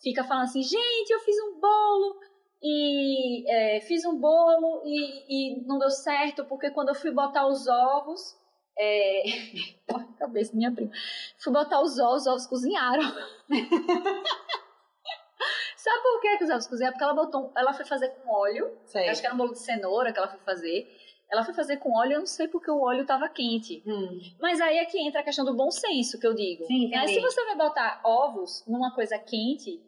[0.02, 2.16] fica falando assim: gente, eu fiz um bolo
[2.62, 7.46] e é, fiz um bolo e, e não deu certo porque quando eu fui botar
[7.46, 8.36] os ovos.
[8.76, 9.22] É...
[10.18, 10.90] Cabeça, minha prima.
[11.38, 13.02] Fui botar os ovos, os ovos cozinharam.
[15.84, 16.94] Sabe por que, que os ovos cozinharam?
[16.94, 17.52] Porque ela botou.
[17.54, 18.74] Ela foi fazer com óleo.
[18.86, 19.06] Sei.
[19.08, 20.88] Acho que era um bolo de cenoura que ela foi fazer.
[21.30, 23.82] Ela foi fazer com óleo, eu não sei porque o óleo estava quente.
[23.86, 24.18] Hum.
[24.40, 26.64] Mas aí é que entra a questão do bom senso que eu digo.
[26.66, 27.14] Sim, entendi.
[27.14, 29.78] Se você vai botar ovos numa coisa quente,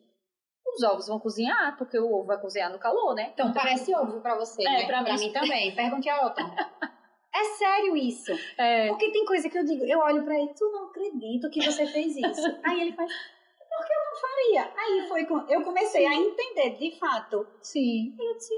[0.74, 3.30] os ovos vão cozinhar, porque o ovo vai cozinhar no calor, né?
[3.32, 4.86] Então parece óbvio pra você, É, né?
[4.86, 5.74] pra mim- também.
[5.74, 6.42] Pergunte a Otton.
[7.38, 8.32] É sério isso.
[8.56, 11.62] É, Porque tem coisa que eu digo, eu olho pra ele, tu não acredito que
[11.62, 12.46] você fez isso.
[12.64, 14.72] Aí ele faz, por que eu não faria?
[14.76, 17.46] Aí foi, com- eu comecei a entender, de fato.
[17.60, 18.14] sim.
[18.18, 18.54] Eu disse,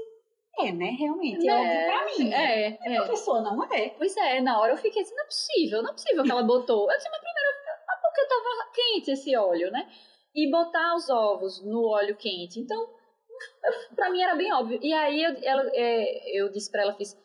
[0.59, 0.87] é, né?
[0.99, 2.33] Realmente, é, É, óbvio pra mim.
[2.33, 3.07] É, A é.
[3.07, 3.89] pessoa não é.
[3.89, 6.43] Pois é, na hora eu fiquei assim, não é possível, não é possível que ela
[6.43, 6.91] botou.
[6.91, 7.49] Eu disse, mas primeiro,
[7.87, 9.87] mas porque tava quente esse óleo, né?
[10.35, 12.59] E botar os ovos no óleo quente.
[12.59, 14.79] Então, eu- pra mim era bem óbvio.
[14.81, 17.17] E aí eu, ela, é, eu disse pra ela, fiz,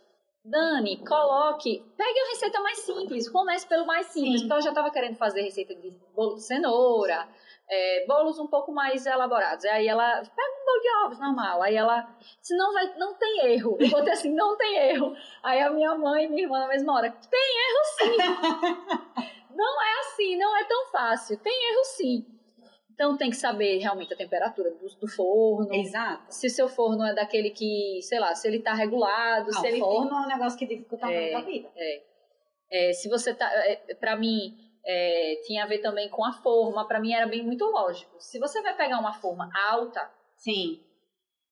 [0.46, 4.38] Dani, coloque, pegue a receita mais simples, comece pelo mais simples, Sim.
[4.40, 7.26] porque ela já tava querendo fazer receita de bolo de cenoura,
[7.68, 9.64] é, bolos um pouco mais elaborados.
[9.64, 11.62] Aí ela, pega um bolo de ovos normal.
[11.62, 12.06] Aí ela,
[12.40, 13.76] se não vai, não tem erro.
[13.80, 15.14] Eu botei assim, não tem erro.
[15.42, 18.16] Aí a minha mãe e minha irmã na mesma hora, tem erro sim.
[19.54, 21.38] não é assim, não é tão fácil.
[21.38, 22.26] Tem erro sim.
[22.92, 25.74] Então tem que saber realmente a temperatura do, do forno.
[25.74, 26.22] Exato.
[26.28, 29.66] Se o seu forno é daquele que, sei lá, se ele tá regulado, Não, se
[29.66, 31.32] ele forno é um negócio que dificulta É.
[31.32, 31.68] muito a vida.
[32.70, 33.50] é, se você tá.
[33.66, 34.56] É, pra mim,
[34.86, 36.86] É, tinha a ver também com a forma.
[36.86, 38.16] Para mim era bem muito lógico.
[38.20, 40.80] Se você vai pegar uma forma alta, Sim.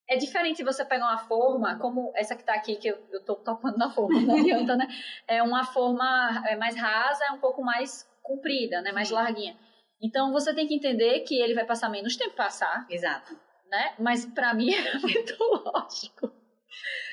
[0.09, 3.79] é diferente você pegar uma forma, como essa que tá aqui, que eu, tô topando
[3.79, 4.87] na forma, não adianta, né?
[5.27, 8.93] É uma forma é, mais rasa, é um pouco mais comprida, né?
[8.93, 9.15] Mais Sim.
[9.15, 9.57] larguinha.
[10.01, 13.39] Então você tem que entender que ele vai passar menos tempo passar, Exato.
[13.71, 13.95] né?
[13.99, 16.42] Mas pra mim era muito lógico.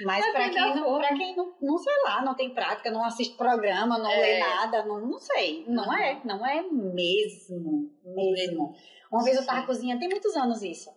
[0.04, 3.36] Mas para quem, não, pra quem não, não sei lá, não tem prática, não assiste
[3.36, 4.20] programa, não É.
[4.22, 5.66] lê nada, não, não sei.
[5.68, 5.94] Não Uhum.
[5.94, 8.74] é, não é mesmo, mesmo.
[9.12, 10.90] Uma vez eu tava cozinhando, tem muitos anos isso.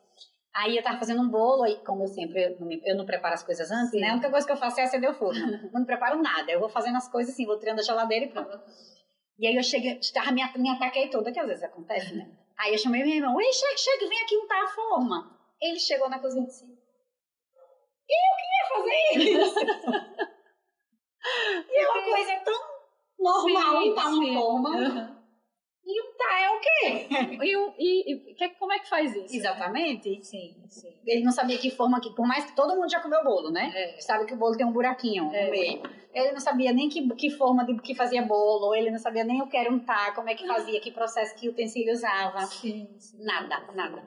[0.55, 3.07] Aí eu tava fazendo um bolo, aí como eu sempre, eu não, me- eu não
[3.07, 4.01] preparo as coisas antes, Sim.
[4.01, 4.11] né?
[4.11, 5.33] A única coisa que eu faço é acender o forno.
[5.73, 8.29] Eu não preparo nada, eu vou fazendo as coisas assim, vou tirando da geladeira e
[8.29, 8.61] pronto.
[9.39, 12.31] E aí eu cheguei, tava, me, me ataquei toda, que às vezes acontece, né?
[12.59, 15.37] Aí eu chamei meu irmão, ei, chega, chega, vem aqui untar a forma.
[15.61, 16.65] Ele chegou na cozinha e disse,
[18.15, 18.99] eu queria fazer
[19.31, 19.61] isso.
[21.71, 22.61] e é uma coisa tão
[23.19, 24.35] normal untar uma sim.
[24.35, 25.23] forma.
[25.85, 27.09] E untar é o quê?
[27.45, 29.35] E, o- e, e que- como é que faz isso?
[29.35, 30.23] Exatamente.
[30.25, 30.97] Sim, sim.
[31.05, 33.73] Ele não sabia que forma que, por mais que todo mundo já comeu bolo, né?
[33.75, 34.01] É.
[34.01, 35.45] Sabe que o bolo tem um buraquinho É.
[35.47, 35.83] no meio.
[36.15, 39.43] Ele não sabia nem que, que forma de que fazia bolo, ele não sabia nem
[39.43, 42.41] o que era untar, como é que fazia, que processo, que utensílio usava.
[42.43, 43.25] Sim, sim.
[43.25, 44.05] Nada, nada.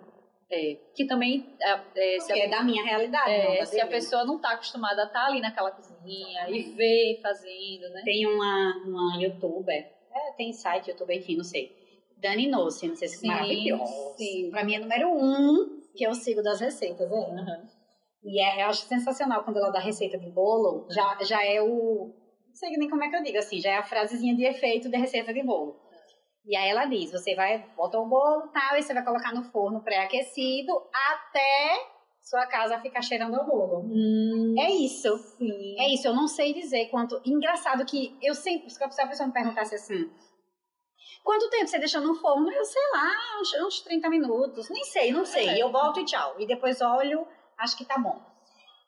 [0.55, 3.81] É, que também, é, é, se, a, é da minha realidade, é, não da se
[3.81, 8.01] a pessoa não tá acostumada a estar ali naquela cozinha e ver fazendo, né?
[8.03, 11.75] Tem uma, uma youtuber, é, tem site, youtuber, enfim, não sei.
[12.17, 14.15] Dani Nossi, não sei se é maravilhosa.
[14.17, 14.49] sim.
[14.49, 17.15] Pra mim é número um que eu sigo das receitas, é.
[17.15, 17.67] Uhum.
[18.23, 22.13] E é, eu acho sensacional quando ela dá receita de bolo, já, já é o.
[22.47, 24.89] Não sei nem como é que eu digo, assim, já é a frasezinha de efeito
[24.89, 25.84] de receita de bolo.
[26.47, 29.43] E aí ela diz: você vai botar o bolo tal, e você vai colocar no
[29.51, 30.71] forno pré-aquecido
[31.11, 31.87] até
[32.21, 33.81] sua casa ficar cheirando o bolo.
[33.85, 35.17] Hum, É isso.
[35.37, 35.79] sim.
[35.79, 37.21] É isso, eu não sei dizer quanto.
[37.25, 38.69] Engraçado que eu sempre.
[38.69, 40.09] Se a pessoa me perguntasse assim.
[41.23, 42.51] Quanto tempo você deixa no forno?
[42.51, 43.09] Eu sei lá,
[43.41, 44.69] uns, uns 30 minutos.
[44.69, 45.49] Nem sei, não sei.
[45.49, 45.57] É.
[45.63, 46.35] Eu boto e tchau.
[46.39, 47.27] E depois olho,
[47.57, 48.21] acho que tá bom.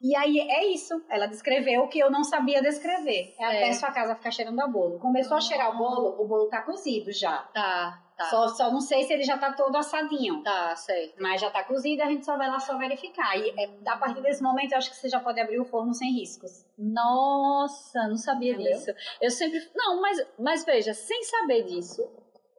[0.02, 1.04] E aí é isso.
[1.10, 3.34] Ela descreveu o que eu não sabia descrever.
[3.40, 5.00] É até sua casa ficar cheirando a bolo.
[5.00, 7.38] Começou a cheirar o bolo, o bolo tá cozido já.
[7.54, 8.26] Tá, tá.
[8.26, 10.44] Só, só não sei se ele já tá todo assadinho.
[10.44, 11.16] Tá, certo.
[11.20, 13.36] Mas já tá cozido, a gente só vai lá só verificar.
[13.38, 15.94] E é, a partir desse momento, eu acho que você já pode abrir o forno
[15.94, 16.66] sem riscos.
[16.78, 18.74] Nossa, não sabia Entendeu?
[18.74, 18.92] disso.
[19.20, 19.60] Eu sempre.
[19.76, 22.08] Não, mas, mas veja, sem saber disso,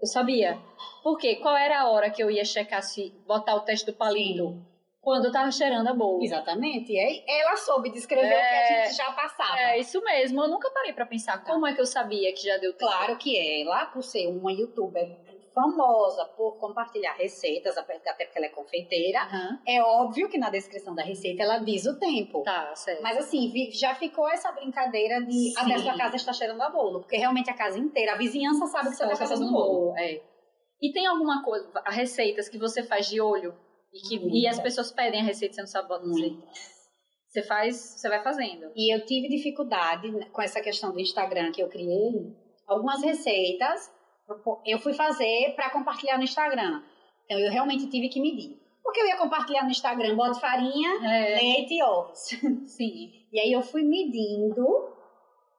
[0.00, 0.58] eu sabia.
[1.04, 1.36] Por quê?
[1.36, 4.60] Qual era a hora que eu ia checar se botar o teste do palito?
[5.08, 6.22] Quando eu tava cheirando a bolo.
[6.22, 6.92] Exatamente.
[6.92, 8.82] E aí ela soube descrever o que É.
[8.82, 9.58] a gente já passava.
[9.58, 10.42] É isso mesmo.
[10.42, 12.90] Eu nunca parei pra pensar como é que eu sabia que já deu tempo.
[12.92, 15.08] Claro que ela, por ser uma youtuber
[15.54, 19.58] famosa por compartilhar receitas, até porque ela é confeiteira, Aham.
[19.66, 22.42] é óbvio que na descrição da receita ela diz o tempo.
[22.42, 23.02] Tá, certo.
[23.02, 25.54] Mas assim, já ficou essa brincadeira de Sim.
[25.56, 27.00] até sua casa está cheirando a bolo.
[27.00, 29.96] Porque realmente a casa inteira, a vizinhança sabe que você está fazendo bolo.
[29.96, 30.20] É.
[30.82, 33.54] E tem alguma coisa, receitas que você faz de olho
[33.92, 35.88] e, que, e as pessoas pedem a receita e você não sabe.
[37.28, 38.72] Você faz, você vai fazendo.
[38.74, 42.34] E eu tive dificuldade com essa questão do Instagram que eu criei.
[42.66, 43.90] Algumas receitas
[44.66, 46.82] eu fui fazer para compartilhar no Instagram.
[47.24, 48.58] Então eu realmente tive que medir.
[48.82, 52.18] Porque eu ia compartilhar no Instagram, boto farinha, É, leite e ovos.
[52.66, 53.26] sim.
[53.30, 54.66] E aí eu fui medindo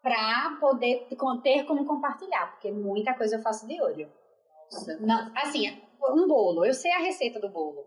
[0.02, 1.08] para poder
[1.44, 4.10] ter como compartilhar, porque muita coisa eu faço de olho.
[4.72, 4.98] Nossa.
[5.00, 5.70] Não, assim,
[6.02, 7.86] um bolo, eu sei a receita do bolo.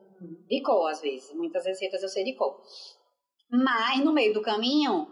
[0.48, 1.32] De cor, às vezes.
[1.34, 2.60] Muitas receitas eu sei de cor.
[3.50, 5.08] Mas no meio do caminho,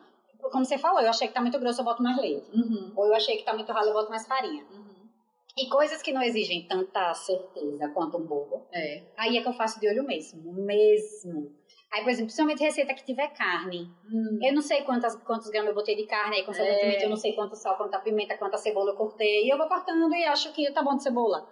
[0.50, 2.50] como você falou, eu achei que tá muito grosso, eu boto mais leite.
[2.54, 2.92] Uhum.
[2.96, 4.64] Ou eu achei que tá muito ralo, eu boto mais farinha.
[4.70, 4.90] Uhum.
[5.58, 9.02] E coisas que não exigem tanta certeza quanto um bolo, É.
[9.18, 10.52] aí é que eu faço de olho mesmo.
[10.54, 11.52] Mesmo.
[11.92, 13.90] Aí, por exemplo, principalmente receita que tiver carne.
[14.10, 14.38] Hum.
[14.40, 17.04] Eu não sei quantas, quantos gramas eu botei de carne, aí consequentemente É.
[17.04, 19.44] eu não sei quanto sal, quanta pimenta, quanta cebola eu cortei.
[19.44, 21.46] E eu vou cortando e acho que tá bom de cebola.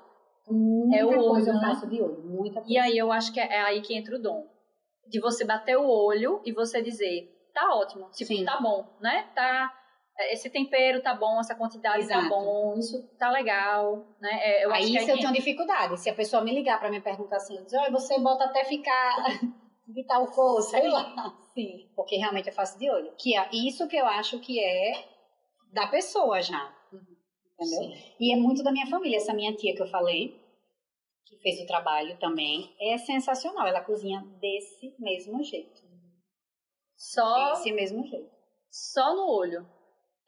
[0.51, 1.61] Muita É o olho, coisa eu né?
[1.61, 2.73] faço de olho, muita coisa.
[2.73, 4.47] E aí eu acho que é aí que entra o dom.
[5.07, 8.45] De você bater o olho e você dizer, tá ótimo, tipo, Sim.
[8.45, 9.27] tá bom, né?
[9.35, 9.73] Tá,
[10.31, 12.29] esse tempero tá bom, essa quantidade tá Exato.
[12.29, 14.31] bom, isso tá legal, né?
[14.43, 15.99] É, eu acho aí que isso eu tenho dificuldade.
[15.99, 18.65] Se a pessoa me ligar pra me perguntar assim, eu dizer, "Olha, você bota até
[18.65, 19.17] ficar
[19.87, 21.35] de tal cor, sei lá.
[21.55, 21.89] Sim.
[21.97, 23.13] Porque realmente eu faço de olho.
[23.17, 24.93] Que é isso que eu acho que é
[25.73, 26.73] da pessoa já.
[27.61, 27.83] Entendeu?
[27.97, 28.13] Sim.
[28.21, 29.17] E é muito da minha família.
[29.17, 30.39] Essa minha tia que eu falei,
[31.27, 33.67] que fez o trabalho também, é sensacional.
[33.67, 35.83] Ela cozinha desse mesmo jeito.
[36.97, 38.29] Só, Desse mesmo jeito.
[38.71, 39.67] só no olho.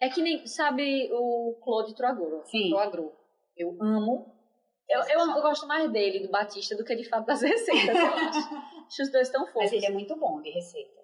[0.00, 2.42] É que nem, sabe o Claude Troagro?
[2.46, 2.70] Sim.
[2.70, 3.12] Troagro.
[3.56, 4.32] Eu amo.
[4.88, 8.54] Eu, eu, eu gosto mais dele, do Batista, do que de fato das receitas, acho.
[8.86, 9.72] Acho os dois tão Mas fofos.
[9.72, 10.99] ele é muito bom de receitas.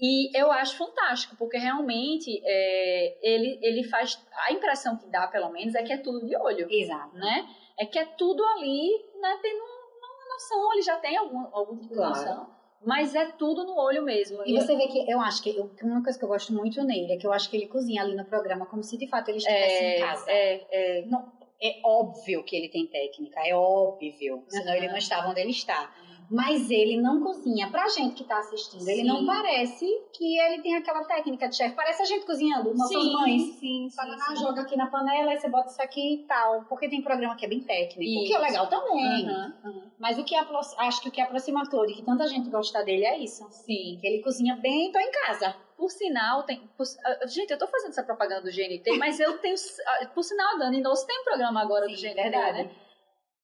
[0.00, 4.18] E eu acho fantástico, porque realmente é, ele, ele faz.
[4.46, 6.66] A impressão que dá, pelo menos, é que é tudo de olho.
[6.70, 7.14] Exato.
[7.16, 7.46] Né?
[7.78, 8.88] É que é tudo ali,
[9.20, 12.10] né, tendo uma noção, ele já tem algum, algum tipo de Claro.
[12.14, 12.60] noção.
[12.82, 14.42] Mas é tudo no olho mesmo.
[14.46, 17.12] E você vê que eu acho que eu, uma coisa que eu gosto muito nele
[17.12, 19.36] é que eu acho que ele cozinha ali no programa como se de fato ele
[19.36, 20.24] estivesse é, em casa.
[20.30, 21.30] é, é, Não,
[21.62, 24.76] é óbvio que ele tem técnica, é óbvio, senão Aham.
[24.76, 25.92] ele não estava onde ele está.
[26.30, 27.68] Mas ele não cozinha.
[27.70, 29.06] Pra gente que tá assistindo, ele Sim.
[29.08, 31.74] não parece que ele tem aquela técnica de chefe.
[31.74, 33.42] Parece a gente cozinhando, nossas sim, mães.
[33.42, 34.24] Sim, sim, Fala, sim.
[34.28, 36.64] ah, joga aqui na panela, aí você bota isso aqui e tal.
[36.68, 38.40] Porque tem programa que é bem técnico, o que é Isso.
[38.42, 39.28] legal também.
[39.28, 39.82] Aham, aham.
[39.98, 43.04] Mas o que acho que o que aproxima a Chloe, que tanta gente gosta dele,
[43.04, 43.44] é isso.
[43.50, 43.98] Sim.
[44.00, 45.56] Que ele cozinha bem, tô em casa.
[45.76, 46.60] Por sinal, tem.
[46.76, 49.56] por- ah, gente, eu tô fazendo essa propaganda do GNT, mas eu tenho.
[49.86, 52.62] ah, Por sinal, Dani Doce tem um programa agora do Sim, GNT, verdade.
[52.64, 52.70] né?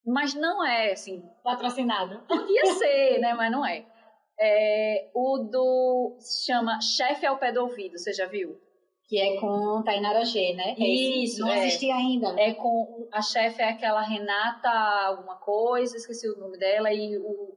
[0.07, 1.23] Mas não é, assim.
[1.43, 2.21] Patrocinado.
[2.29, 3.35] Podia ser, né?
[3.35, 3.85] Mas não é.
[4.39, 6.17] É, o do.
[6.21, 8.57] se chama Chefe ao Pé do Ouvido, você já viu?
[9.09, 10.75] Que é com Tainara G, né?
[10.79, 10.85] É?
[10.85, 11.59] Isso, Não é.
[11.67, 12.29] assisti ainda.
[12.41, 13.09] É com.
[13.13, 17.55] A chefe é aquela Renata alguma coisa, esqueci o nome dela, e o.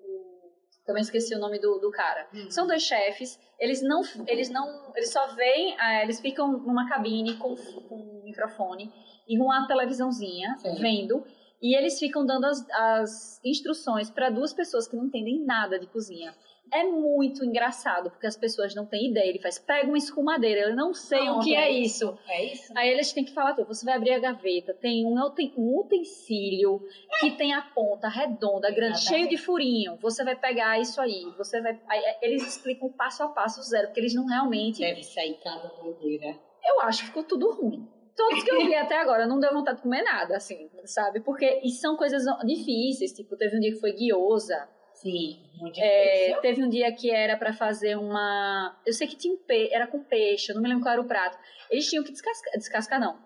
[0.86, 2.28] também esqueci o nome do, do cara.
[2.34, 2.50] Hum.
[2.52, 7.36] São dois chefes, eles não, eles não, eles só veem, ah, eles ficam numa cabine
[7.38, 8.94] com, com um microfone
[9.28, 10.80] e uma televisãozinha Certo.
[10.80, 11.26] vendo,
[11.62, 15.88] e eles ficam dando as, as instruções para duas pessoas que não entendem nada de
[15.88, 16.34] cozinha.
[16.72, 19.28] É muito engraçado, porque as pessoas não têm ideia.
[19.28, 22.18] Ele faz, pega uma escumadeira, eu não sei o Pronto, que é é isso.
[22.28, 22.72] É isso?
[22.78, 23.68] Aí eles têm que falar tudo.
[23.68, 25.16] Você vai abrir a gaveta, tem um,
[25.58, 26.80] um utensílio
[27.20, 29.08] que tem a ponta redonda, grande, Exatamente.
[29.08, 29.98] cheio de furinho.
[29.98, 31.26] Você vai pegar isso aí.
[31.38, 31.80] Você vai.
[31.88, 34.80] aí, é, eles explicam passo a passo zero, porque eles não realmente.
[34.80, 36.38] Deve sair cada doideira.
[36.64, 37.88] Eu acho que ficou tudo ruim.
[38.20, 41.22] Todos que eu vi até agora não deu vontade de comer nada, assim, sabe?
[41.22, 43.14] Porque e são coisas difíceis.
[43.14, 44.68] Tipo, teve um dia que foi guiosa.
[44.94, 46.42] Sim, muito É, difícil.
[46.42, 48.78] teve um dia que era pra fazer uma.
[48.86, 49.70] Eu sei que tinha um pe...
[49.74, 51.38] era com peixe, eu não me lembro qual era o prato.
[51.72, 53.18] Eles tinham que descascar, descascar não.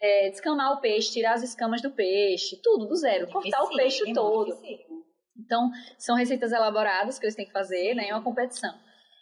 [0.00, 4.04] É, descamar o peixe, tirar as escamas do peixe, tudo do zero, cortar o peixe
[4.04, 4.56] Dificílimo, todo.
[5.36, 5.68] Então,
[5.98, 8.08] são receitas elaboradas que eles têm que fazer, né?
[8.08, 8.72] É uma competição.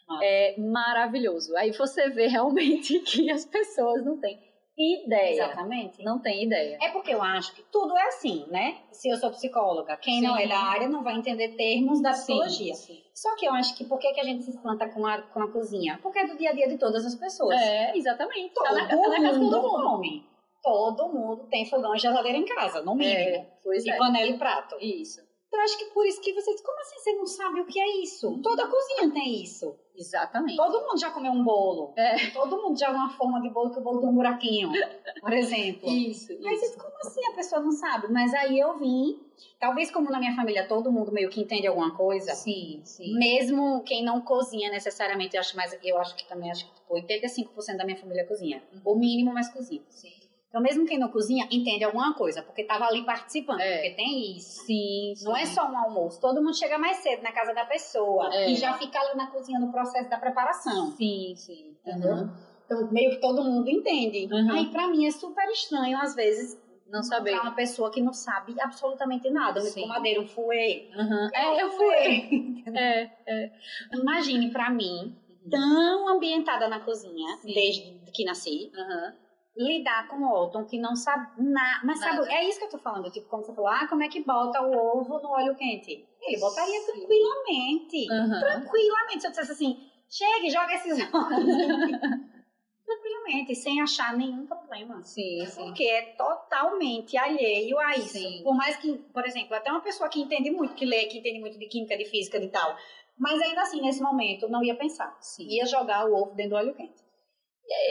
[0.07, 0.23] Massa.
[0.23, 1.55] É maravilhoso.
[1.57, 4.46] Aí você vê realmente que as pessoas não têm
[4.77, 5.43] ideia.
[5.43, 6.03] Exatamente.
[6.03, 6.77] Não tem ideia.
[6.81, 8.77] É porque eu acho que tudo é assim, né?
[8.91, 10.43] Se eu sou psicóloga, quem não Sim.
[10.43, 12.73] é da área não vai entender termos da psicologia.
[12.75, 13.01] Sim.
[13.13, 15.41] Só que eu acho que por que, que a gente se espanta com a, com
[15.41, 15.99] a cozinha?
[16.03, 17.59] Porque é do dia a dia de todas as pessoas.
[17.59, 18.53] É, exatamente.
[18.53, 19.83] Todo Tá na, tá na casa de mundo todo mundo.
[19.83, 20.25] come.
[20.61, 23.17] Todo mundo tem fogão e geladeira em casa, no mínimo.
[23.17, 23.97] É, pois e é.
[23.97, 24.75] panela e prato.
[24.79, 25.21] Isso.
[25.47, 27.65] Então, eu acho que por isso que você diz, como assim você não sabe o
[27.65, 28.39] que é isso?
[28.41, 29.75] Toda cozinha tem isso.
[29.95, 30.55] Exatamente.
[30.57, 31.93] Todo mundo já comeu um bolo.
[31.95, 32.29] É.
[32.31, 34.71] Todo mundo já viu uma forma de bolo que o bolo tem um buraquinho,
[35.19, 35.89] por exemplo.
[35.89, 36.77] Isso, Mas isso.
[36.77, 38.11] como assim a pessoa não sabe?
[38.11, 39.19] Mas aí eu vim,
[39.59, 43.17] talvez como na minha família todo mundo meio que entende alguma coisa, Sim, sim.
[43.17, 46.93] mesmo quem não cozinha necessariamente, eu acho, mais, eu acho que também acho que tipo,
[46.93, 48.61] 85% da minha família cozinha.
[48.85, 49.81] O mínimo, mas cozinha.
[49.89, 50.13] Sim.
[50.57, 53.75] Então mesmo quem não cozinha, entende alguma coisa, porque tava ali participando, É.
[53.75, 54.65] porque tem isso.
[54.65, 58.33] Sim, Não é só um almoço, todo mundo chega mais cedo na casa da pessoa
[58.33, 58.49] É.
[58.49, 60.91] e já fica ali na cozinha no processo da preparação.
[60.93, 61.75] Sim, sim.
[61.85, 62.11] Entendeu?
[62.13, 62.29] Uhum.
[62.65, 64.27] Então, meio que todo mundo entende.
[64.33, 64.51] Uhum.
[64.51, 67.29] Aí, pra mim, é super estranho, às vezes, Não saber.
[67.33, 69.59] encontrar uma pessoa que não sabe absolutamente nada.
[69.59, 69.81] Um Sim.
[69.81, 70.89] escumadeiro, um fouet.
[70.97, 71.29] Uhum.
[71.35, 72.63] É, eu fui.
[72.75, 73.51] é, é.
[73.93, 75.15] Imagine, pra mim,
[75.51, 77.53] tão ambientada na cozinha, Sim.
[77.53, 79.26] desde que nasci, Uhum.
[79.57, 81.81] Lidar com o Otton, que não sabe nada.
[81.83, 82.33] Mas sabe, Nada.
[82.33, 83.09] é isso que eu tô falando.
[83.09, 86.07] Tipo, como você falou, ah, como é que bota o ovo no óleo quente?
[86.21, 86.85] Ele botaria Sim.
[86.85, 88.11] tranquilamente.
[88.11, 88.39] Uhum.
[88.39, 89.21] Tranquilamente.
[89.21, 92.27] Se eu dissesse assim, chega e joga esses óleos.
[92.87, 95.03] tranquilamente, sem achar nenhum problema.
[95.03, 95.65] Sim, sim.
[95.65, 98.17] Porque é totalmente alheio a isso.
[98.17, 98.41] Sim.
[98.43, 101.39] Por mais que, por exemplo, até uma pessoa que entende muito, que lê, que entende
[101.39, 102.75] muito de química, de física, de tal.
[103.17, 105.17] Mas ainda assim, nesse momento, não ia pensar.
[105.19, 105.47] Sim.
[105.49, 107.03] Ia jogar o ovo dentro do óleo quente.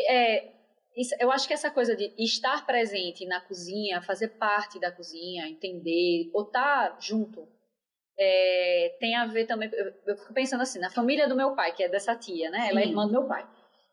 [0.08, 0.55] É,
[0.96, 5.46] isso- eu acho que essa coisa de estar presente na cozinha, fazer parte da cozinha,
[5.48, 7.46] entender, ou estar junto,
[8.18, 9.68] é, tem a ver também.
[9.72, 12.68] Eu, eu fico pensando assim, na família do meu pai, que é dessa tia, né?
[12.70, 12.88] Ela é Sim.
[12.90, 13.46] irmã do meu pai.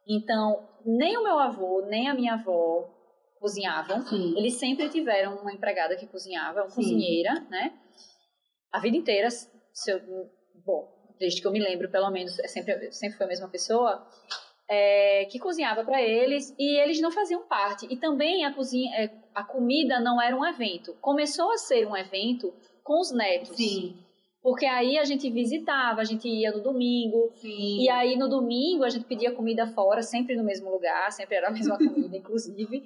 [0.08, 2.90] Então, nem o meu avô, nem a minha avó
[3.40, 4.02] cozinhavam.
[4.08, 4.38] Sim.
[4.38, 6.76] Eles sempre tiveram uma empregada que cozinhava, uma Sim.
[6.76, 7.74] cozinheira, né?
[8.72, 10.90] A vida inteira, se eu, bom,
[11.20, 14.08] desde que eu me lembro, pelo menos, é sempre, sempre foi a mesma pessoa,
[14.70, 17.86] é, que cozinhava para eles e eles não faziam parte.
[17.90, 20.96] E também a cozinha, é, a comida não era um evento.
[21.02, 22.54] Começou a ser um evento
[22.84, 23.56] com os netos.
[24.42, 27.82] Porque aí a gente visitava, a gente ia no domingo, Sim.
[27.82, 31.48] e aí no domingo a gente pedia comida fora, sempre no mesmo lugar, sempre era
[31.48, 32.84] a mesma comida, inclusive.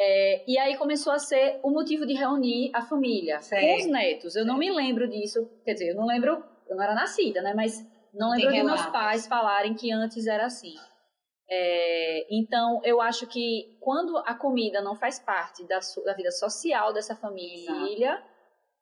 [0.00, 3.62] É, e aí começou a ser o motivo de reunir a família Certo.
[3.62, 4.36] com os netos.
[4.36, 7.52] Eu não me lembro disso, quer dizer, eu não lembro, eu não era nascida, né?
[7.54, 10.74] Mas Não Tem lembro de meus pais falarem que antes era assim.
[11.48, 16.92] É, então, eu acho que quando a comida não faz parte da, da vida social
[16.92, 18.22] dessa família,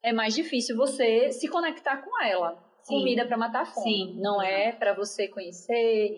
[0.03, 2.63] é mais difícil você se conectar com ela.
[2.83, 2.99] Sim.
[2.99, 3.85] Comida para matar a fome.
[4.13, 4.21] Sim.
[4.21, 6.15] Não é para você conhecer,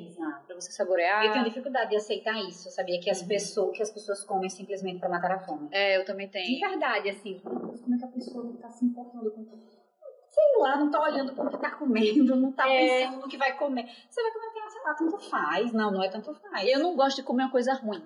[0.46, 1.24] para você saborear.
[1.24, 3.28] Eu tenho dificuldade de aceitar isso, sabia que as Uhum.
[3.28, 5.68] pessoas que as pessoas comem simplesmente para matar a fome.
[5.70, 6.68] É, eu também De tenho.
[6.68, 9.46] verdade, assim, como é que a pessoa não tá se importando com
[10.28, 13.04] sei lá, não tá olhando para o que tá comendo, não tá É.
[13.04, 13.88] pensando no que vai comer.
[14.10, 14.46] Você vai comer
[14.94, 15.72] tanto faz.
[15.72, 16.68] Não, não é tanto faz.
[16.68, 18.02] Eu não gosto de comer uma coisa ruim.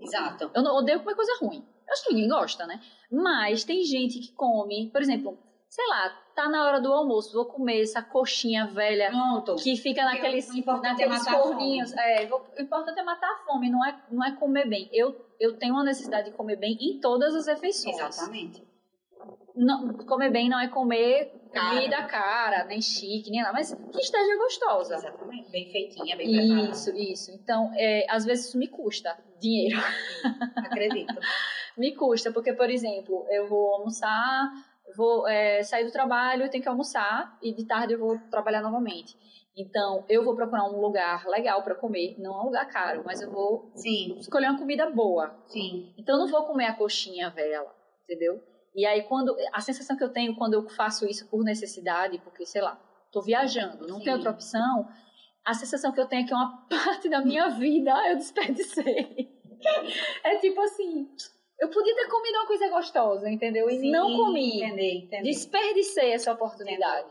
[0.00, 0.50] Exato.
[0.54, 1.64] Eu não odeio comer coisa ruim.
[1.86, 2.80] Eu acho que ninguém gosta, né?
[3.10, 7.46] Mas tem gente que come, por exemplo, sei lá, tá na hora do almoço, vou
[7.46, 9.54] comer essa coxinha velha Pronto.
[9.56, 11.54] que fica naqueles, o importante é naqueles matar a fome.
[11.54, 11.92] forninhos.
[11.92, 14.90] É, vou- o importante é matar a fome, não é, não é comer bem.
[14.92, 17.96] Eu, eu tenho uma necessidade de comer bem em todas as refeições.
[17.96, 18.66] Exatamente.
[19.56, 21.70] Não, comer bem não é comer Cara.
[21.70, 24.94] comida cara, nem chique, nem nada, mas que esteja gostosa.
[24.96, 25.50] Exatamente.
[25.50, 26.70] Bem feitinha, bem preparada.
[26.70, 27.30] Isso, isso.
[27.32, 29.80] Então, é, às vezes isso me custa dinheiro.
[30.64, 31.14] Acredito.
[31.76, 34.50] Me custa, porque, por exemplo, eu vou almoçar,
[34.96, 39.14] vou é, sair do trabalho, tenho que almoçar e de tarde eu vou trabalhar novamente.
[39.54, 43.20] Então, eu vou procurar um lugar legal para comer, não é um lugar caro, mas
[43.20, 45.38] eu vou Sim, escolher uma comida boa.
[45.48, 45.92] sim.
[45.98, 47.62] Então, eu não vou comer a coxinha velha,
[48.04, 48.42] entendeu?
[48.76, 52.44] E aí, quando a sensação que eu tenho quando eu faço isso por necessidade, porque,
[52.44, 52.78] sei lá,
[53.10, 54.04] tô viajando, não Sim.
[54.04, 54.86] tem outra opção,
[55.42, 59.34] a sensação que eu tenho é que é uma parte da minha vida eu desperdicei.
[60.22, 61.08] É tipo assim,
[61.58, 63.70] eu podia ter comido uma coisa gostosa, entendeu?
[63.70, 64.62] E Sim, não comi.
[64.62, 65.22] Entendi, entendi.
[65.30, 67.08] Desperdicei essa oportunidade.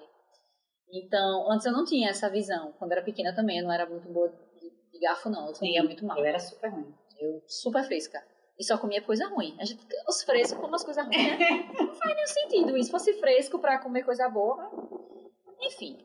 [0.94, 2.74] Então, antes eu não tinha essa visão.
[2.74, 5.48] Quando eu era pequena também, eu não era muito boa de, de garfo, não.
[5.48, 6.20] Eu comia muito mal.
[6.20, 6.94] Eu era super ruim.
[7.20, 8.24] Eu super fresca.
[8.58, 9.56] E só comia coisa ruim.
[9.60, 11.70] A gente, os frescos comem as coisas ruins, né?
[11.78, 12.86] Não faz nenhum sentido isso.
[12.86, 14.56] Se fosse fresco pra comer coisa boa.
[14.58, 14.70] né?
[15.62, 15.98] Enfim.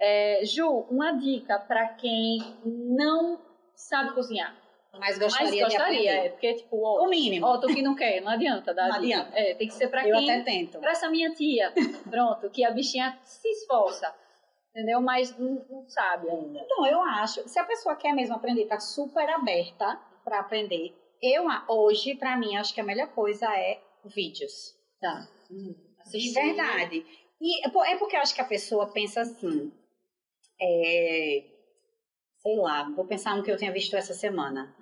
[0.00, 3.38] É, Ju, uma dica pra quem não
[3.74, 4.56] sabe cozinhar.
[4.92, 6.28] Mas Mas gostaria, gostaria, de é.
[6.30, 7.46] Porque, tipo, ó, O mínimo.
[7.46, 8.72] ó, tu que não quer, não adianta.
[8.72, 9.30] Dá Não adianta.
[9.38, 10.78] É, tem que ser eu quem até tento.
[10.78, 11.72] pra essa minha tia,
[12.10, 14.12] pronto, que a bichinha se esforça,
[14.70, 15.00] entendeu?
[15.00, 16.60] Mas não, não sabe ainda.
[16.60, 20.96] Então, eu acho, se a pessoa quer mesmo aprender, tá super aberta para aprender.
[21.22, 24.74] Eu, hoje, para mim, acho que a melhor coisa é vídeos.
[25.00, 25.28] Tá.
[26.10, 27.04] De verdade.
[27.40, 29.72] E é por- porque eu acho que a pessoa pensa assim,
[30.60, 31.44] é,
[32.38, 34.74] sei lá, vou pensar no que eu tenha visto essa semana.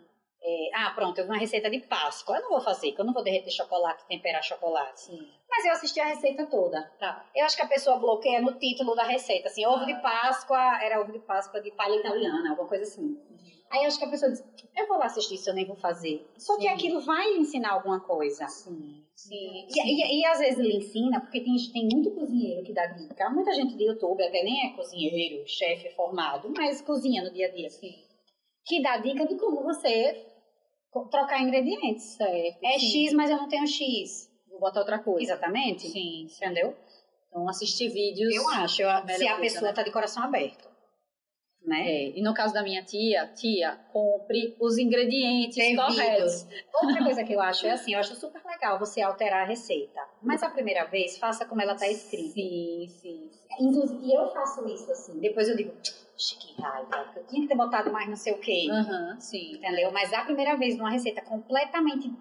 [0.48, 2.36] É, ah, pronto, eu vi uma receita de Páscoa.
[2.36, 5.00] Eu não vou fazer, porque eu não vou derreter chocolate temperar chocolate.
[5.00, 5.28] Sim.
[5.50, 6.82] Mas eu assisti a receita toda.
[7.00, 7.28] Tá.
[7.34, 11.00] Eu acho que a pessoa bloqueia no título da receita, assim, ovo de Páscoa, era
[11.00, 13.18] ovo de Páscoa de palha italiana, alguma coisa assim.
[13.70, 14.42] Aí acho que a pessoa diz,
[14.76, 16.26] eu vou lá assistir isso, eu nem vou fazer.
[16.38, 16.68] Só que Sim.
[16.68, 18.46] aquilo vai lhe ensinar alguma coisa.
[18.46, 19.02] Sim.
[19.14, 19.66] Sim.
[19.70, 23.30] E, e, e às vezes ele ensina, porque tem, tem muito cozinheiro que dá dica.
[23.30, 27.50] Muita gente de YouTube, até nem é cozinheiro, chefe formado, mas cozinha no dia a
[27.50, 27.70] dia.
[27.70, 27.94] Sim.
[28.64, 30.26] Que dá dica de como você
[31.10, 32.04] trocar ingredientes.
[32.16, 32.58] Certo.
[32.64, 33.06] É sim.
[33.06, 34.30] X, mas eu não tenho X.
[34.48, 35.32] Vou botar outra coisa.
[35.32, 35.88] Exatamente.
[35.88, 36.26] Sim.
[36.28, 36.44] sim.
[36.44, 36.74] Entendeu?
[37.28, 38.34] Então, assistir vídeos.
[38.34, 39.72] Eu acho, eu- se a pessoa né?
[39.72, 40.65] tá de coração aberto.
[41.66, 41.80] Né?
[41.88, 46.46] É, e no caso da minha tia, tia, compre os ingredientes corretos.
[46.80, 50.00] Outra coisa que eu acho é assim, eu acho super legal você alterar a receita.
[50.22, 52.34] Mas a primeira vez, faça como ela tá escrita.
[52.34, 53.30] Sim, sim.
[53.58, 55.18] Inclusive, eu faço isso assim.
[55.18, 55.72] Depois eu digo,
[56.16, 58.68] "Ixi, que raiva, eu tinha que ter botado mais não sei o quê.
[58.70, 59.54] Aham, sim.
[59.56, 59.90] Entendeu?
[59.90, 62.12] Mas a primeira vez numa receita completamente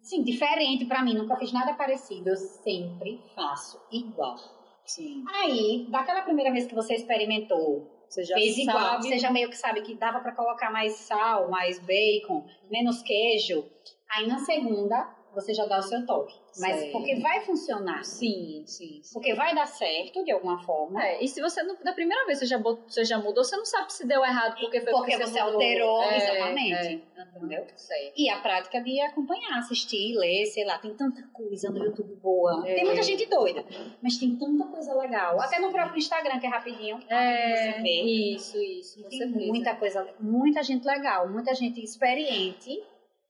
[0.00, 4.36] assim, diferente pra mim, nunca fiz nada parecido, eu sempre faço igual.
[4.84, 5.24] Sim.
[5.28, 9.08] Aí, daquela primeira vez que você experimentou, Você já fez igual, sabe.
[9.08, 13.64] você já meio que sabe que dava pra colocar mais sal, mais bacon, menos queijo.
[14.10, 16.34] Aí na segunda, você já dá o seu toque.
[16.60, 16.90] Mas Sei.
[16.90, 18.04] porque vai funcionar.
[18.04, 19.14] Sim, sim, sim.
[19.14, 21.02] Porque vai dar certo de alguma forma.
[21.02, 23.56] É, e se você, não- da primeira vez você já, bot- você já mudou, você
[23.56, 25.54] não sabe se deu errado porque foi Porque você mudou.
[25.54, 27.02] alterou, É, exatamente.
[27.16, 27.22] é.
[27.36, 27.66] Entendeu?
[27.76, 28.12] Sei.
[28.16, 32.62] E a prática de acompanhar, assistir, ler, sei lá, tem tanta coisa no YouTube boa.
[32.68, 32.74] É.
[32.74, 33.64] Tem muita gente doida,
[34.02, 35.40] mas tem tanta coisa legal.
[35.40, 36.98] Até no próprio Instagram, que é rapidinho.
[37.08, 38.02] É, Você vê.
[38.34, 42.82] isso, isso, com Tem muita coisa, muita gente legal, muita gente experiente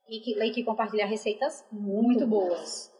[0.08, 2.92] e que, e que compartilha receitas muito, muito boas.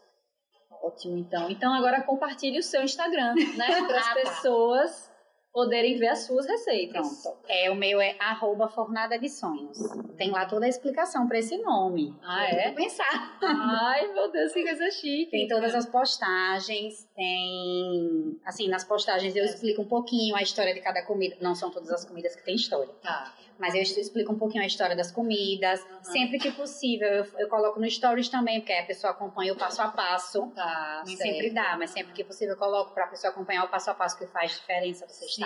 [0.81, 1.49] Ótimo, então.
[1.49, 3.67] Então agora compartilhe o seu Instagram, né?
[3.87, 4.21] Para as Ah, tá.
[4.21, 5.12] pessoas
[5.53, 7.21] poderem ver as suas receitas.
[7.21, 7.37] Pronto.
[7.47, 9.77] É, o meu é arroba fornada de sonhos.
[10.17, 12.15] Tem lá toda a explicação para esse nome.
[12.23, 12.71] Ah, é?
[12.71, 13.37] Pensar.
[13.41, 15.29] Ai, meu Deus, que coisa chique.
[15.29, 18.39] Tem todas as postagens, tem.
[18.43, 21.37] Assim, nas postagens eu explico um pouquinho a história de cada comida.
[21.39, 22.93] Não são todas as comidas que têm história.
[23.03, 23.33] Tá.
[23.59, 25.81] Mas eu explico um pouquinho a história das comidas.
[25.81, 26.03] Uhum.
[26.03, 29.55] Sempre que possível, eu, eu coloco no Stories também, porque aí a pessoa acompanha o
[29.55, 30.47] passo a passo.
[30.55, 33.69] Tá, Nem sempre dá, mas sempre que possível eu coloco para a pessoa acompanhar o
[33.69, 35.07] passo a passo que faz diferença.
[35.07, 35.42] Você está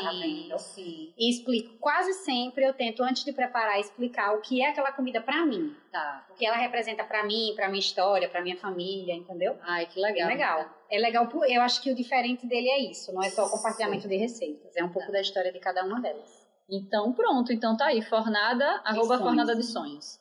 [0.57, 1.13] sim.
[1.17, 5.19] E explico quase sempre, eu tento antes de preparar explicar o que é aquela comida
[5.21, 6.25] para mim, Tá.
[6.29, 9.57] o que ela representa para mim, para minha história, para minha família, entendeu?
[9.61, 10.27] Ai, que É legal.
[10.27, 10.65] legal.
[10.89, 13.49] É legal, por- eu acho que o diferente dele é isso, não é só o
[13.49, 16.47] compartilhamento de receitas, é um pouco da história de cada uma delas.
[16.69, 17.51] Então, pronto.
[17.53, 20.19] Então tá aí, fornada, arroba fornada de sonhos.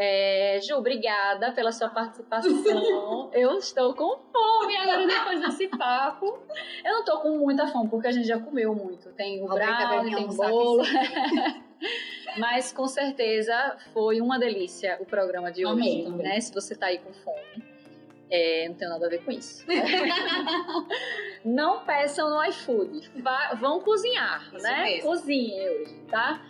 [0.00, 3.30] É, Ju, obrigada pela sua participação.
[3.32, 6.38] Eu estou com fome agora depois desse papo.
[6.84, 9.10] Eu não tô com muita fome, porque a gente já comeu muito.
[9.14, 10.84] Tem o pra brownie, tem bolo.
[12.38, 15.72] Mas com certeza foi uma delícia o programa de hoje.
[16.06, 16.08] Amei.
[16.10, 16.40] Né?
[16.40, 17.66] Se você tá aí com fome.
[18.30, 19.64] É, não tem nada a ver com isso.
[21.44, 23.10] não peçam no iFood.
[23.16, 24.82] Vá- vão cozinhar, Isso né?
[24.84, 25.08] mesmo.
[25.10, 26.40] Cozinhem hoje, tá?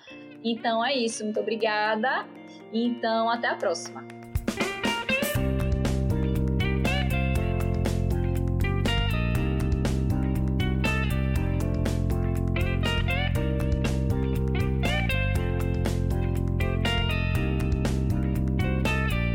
[0.45, 1.25] Então é isso.
[1.25, 2.27] Muito obrigada.
[2.73, 4.18] Então, até a próxima.